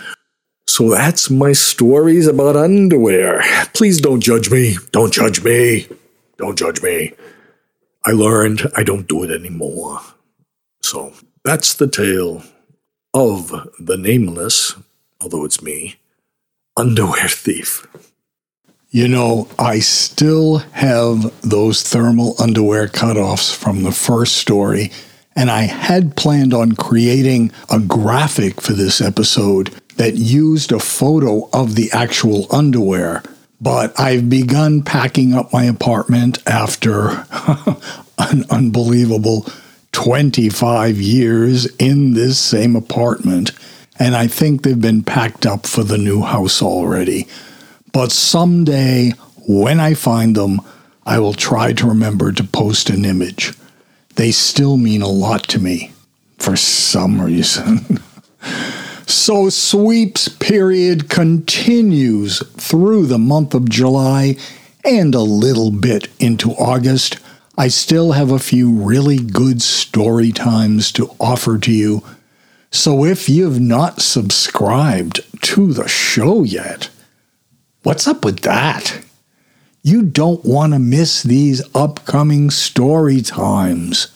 So 0.67 0.91
that's 0.91 1.31
my 1.31 1.53
stories 1.53 2.27
about 2.27 2.57
underwear. 2.57 3.45
Please 3.75 4.01
don't 4.01 4.21
judge 4.21 4.51
me. 4.51 4.77
Don't 4.91 5.13
judge 5.13 5.45
me. 5.45 5.87
Don't 6.37 6.59
judge 6.59 6.83
me. 6.83 7.13
I 8.05 8.11
learned 8.11 8.63
I 8.77 8.83
don't 8.83 9.07
do 9.07 9.23
it 9.23 9.31
anymore. 9.31 10.01
So 10.87 11.15
that's 11.43 11.75
the 11.75 11.89
tale 11.89 12.45
of 13.13 13.49
the 13.77 13.97
nameless, 13.97 14.77
although 15.21 15.45
it's 15.45 15.61
me, 15.61 15.97
underwear 16.77 17.27
thief. 17.27 17.89
You 18.91 19.09
know, 19.09 19.49
I 19.59 19.81
still 19.81 20.59
have 20.59 21.35
those 21.43 21.83
thermal 21.83 22.37
underwear 22.39 22.87
cutoffs 22.87 23.53
from 23.53 23.83
the 23.83 23.91
first 23.91 24.37
story, 24.37 24.93
and 25.35 25.51
I 25.51 25.63
had 25.63 26.17
planned 26.17 26.55
on 26.55 26.77
creating 26.77 27.51
a 27.69 27.81
graphic 27.81 28.61
for 28.61 28.73
this 28.73 29.01
episode 29.01 29.75
that 29.97 30.15
used 30.15 30.71
a 30.71 30.79
photo 30.79 31.49
of 31.53 31.75
the 31.75 31.91
actual 31.91 32.47
underwear. 32.55 33.25
But 33.61 33.99
I've 33.99 34.31
begun 34.31 34.85
packing 34.85 35.35
up 35.35 35.53
my 35.53 35.65
apartment 35.65 36.39
after 36.47 37.27
an 38.19 38.45
unbelievable 38.51 39.49
25 39.97 41.01
years 41.01 41.65
in 41.77 42.13
this 42.13 42.39
same 42.39 42.77
apartment, 42.77 43.51
and 43.99 44.15
I 44.15 44.27
think 44.27 44.61
they've 44.63 44.79
been 44.79 45.03
packed 45.03 45.47
up 45.47 45.67
for 45.67 45.83
the 45.83 45.97
new 45.97 46.21
house 46.21 46.61
already. 46.61 47.27
But 47.95 48.13
someday, 48.13 49.13
when 49.49 49.81
I 49.81 49.95
find 49.95 50.37
them, 50.37 50.61
I 51.07 51.19
will 51.19 51.33
try 51.33 51.73
to 51.73 51.89
remember 51.89 52.31
to 52.31 52.45
post 52.45 52.91
an 52.91 53.07
image. 53.07 53.55
They 54.17 54.33
still 54.33 54.77
mean 54.77 55.01
a 55.01 55.09
lot 55.09 55.45
to 55.49 55.59
me 55.59 55.93
for 56.37 56.57
some 56.57 57.19
reason. 57.19 57.99
so, 59.07 59.49
sweeps 59.49 60.29
period 60.29 61.09
continues 61.09 62.47
through 62.49 63.07
the 63.07 63.19
month 63.19 63.55
of 63.55 63.71
July 63.71 64.37
and 64.85 65.15
a 65.15 65.21
little 65.21 65.71
bit 65.71 66.09
into 66.19 66.51
August. 66.51 67.19
I 67.59 67.69
still 67.69 68.13
have 68.13 68.31
a 68.31 68.39
few 68.39 68.71
really 68.71 69.19
good 69.19 69.63
story 69.63 70.31
times 70.31 70.93
to 70.93 71.11
offer 71.19 71.57
to 71.59 71.73
you. 71.73 72.03
So 72.71 73.05
if 73.05 73.31
you've 73.31 73.61
not 73.61 74.03
subscribed 74.03 75.23
to 75.43 75.73
the 75.73 75.89
show 75.89 76.43
yet, 76.43 76.91
what's 77.83 78.07
up 78.07 78.27
with 78.27 78.41
that? 78.41 79.01
You 79.83 80.03
don't 80.03 80.45
want 80.45 80.75
to 80.75 80.79
miss 80.79 81.23
these 81.23 81.63
upcoming 81.75 82.51
story 82.51 83.23
times. 83.23 84.09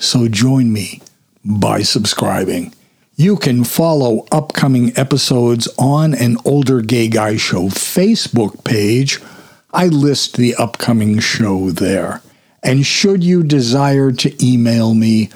So 0.00 0.26
join 0.26 0.72
me 0.72 1.02
by 1.44 1.82
subscribing. 1.82 2.74
You 3.14 3.36
can 3.36 3.62
follow 3.62 4.26
upcoming 4.32 4.92
episodes 4.96 5.68
on 5.78 6.14
an 6.14 6.36
Older 6.44 6.80
Gay 6.80 7.06
Guy 7.06 7.36
Show 7.36 7.68
Facebook 7.68 8.64
page. 8.64 9.20
I 9.72 9.86
list 9.86 10.36
the 10.36 10.56
upcoming 10.56 11.20
show 11.20 11.70
there. 11.70 12.22
And 12.62 12.86
should 12.86 13.24
you 13.24 13.42
desire 13.42 14.12
to 14.12 14.44
email 14.44 14.94
me, 14.94 15.30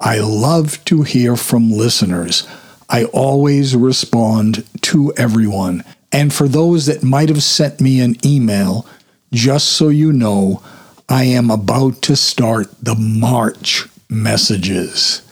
I 0.00 0.18
love 0.18 0.84
to 0.86 1.02
hear 1.02 1.36
from 1.36 1.70
listeners. 1.70 2.46
I 2.88 3.04
always 3.04 3.76
respond 3.76 4.64
to 4.82 5.12
everyone. 5.16 5.84
And 6.10 6.34
for 6.34 6.48
those 6.48 6.86
that 6.86 7.02
might 7.02 7.28
have 7.28 7.42
sent 7.42 7.80
me 7.80 8.00
an 8.00 8.16
email, 8.26 8.86
just 9.32 9.68
so 9.68 9.88
you 9.88 10.12
know, 10.12 10.62
I 11.08 11.24
am 11.24 11.50
about 11.50 12.02
to 12.02 12.16
start 12.16 12.68
the 12.82 12.96
March 12.96 13.86
messages. 14.10 15.22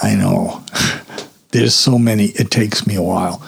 I 0.00 0.14
know. 0.14 0.64
There's 1.50 1.74
so 1.74 1.98
many, 1.98 2.26
it 2.28 2.50
takes 2.50 2.86
me 2.86 2.94
a 2.94 3.02
while. 3.02 3.42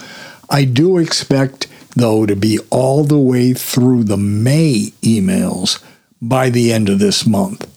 I 0.50 0.64
do 0.64 0.98
expect, 0.98 1.66
though, 1.94 2.26
to 2.26 2.36
be 2.36 2.58
all 2.70 3.04
the 3.04 3.18
way 3.18 3.52
through 3.52 4.04
the 4.04 4.16
May 4.16 4.92
emails 5.02 5.82
by 6.28 6.50
the 6.50 6.72
end 6.72 6.88
of 6.88 6.98
this 6.98 7.26
month. 7.26 7.68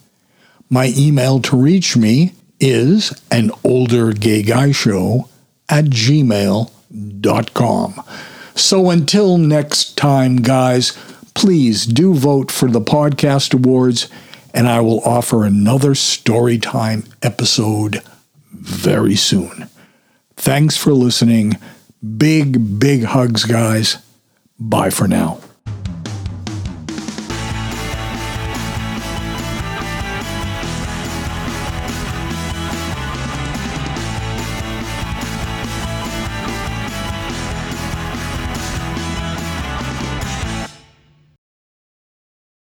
My 0.69 0.93
email 0.95 1.39
to 1.41 1.57
reach 1.57 1.97
me 1.97 2.33
is 2.59 3.13
an 3.31 3.51
older 3.63 4.13
gay 4.13 4.43
guy 4.43 4.71
show 4.71 5.29
at 5.69 5.85
gmail.com. 5.85 6.69
So 8.55 8.89
until 8.89 9.37
next 9.37 9.97
time, 9.97 10.37
guys, 10.37 10.97
please 11.33 11.85
do 11.85 12.13
vote 12.13 12.51
for 12.51 12.69
the 12.69 12.81
podcast 12.81 13.53
awards, 13.53 14.09
and 14.53 14.67
I 14.67 14.81
will 14.81 14.99
offer 15.01 15.45
another 15.45 15.91
Storytime 15.91 17.09
episode 17.23 18.01
very 18.51 19.15
soon. 19.15 19.69
Thanks 20.35 20.75
for 20.75 20.93
listening. 20.93 21.57
Big, 22.17 22.79
big 22.79 23.03
hugs, 23.03 23.45
guys. 23.45 23.97
Bye 24.59 24.89
for 24.89 25.07
now. 25.07 25.39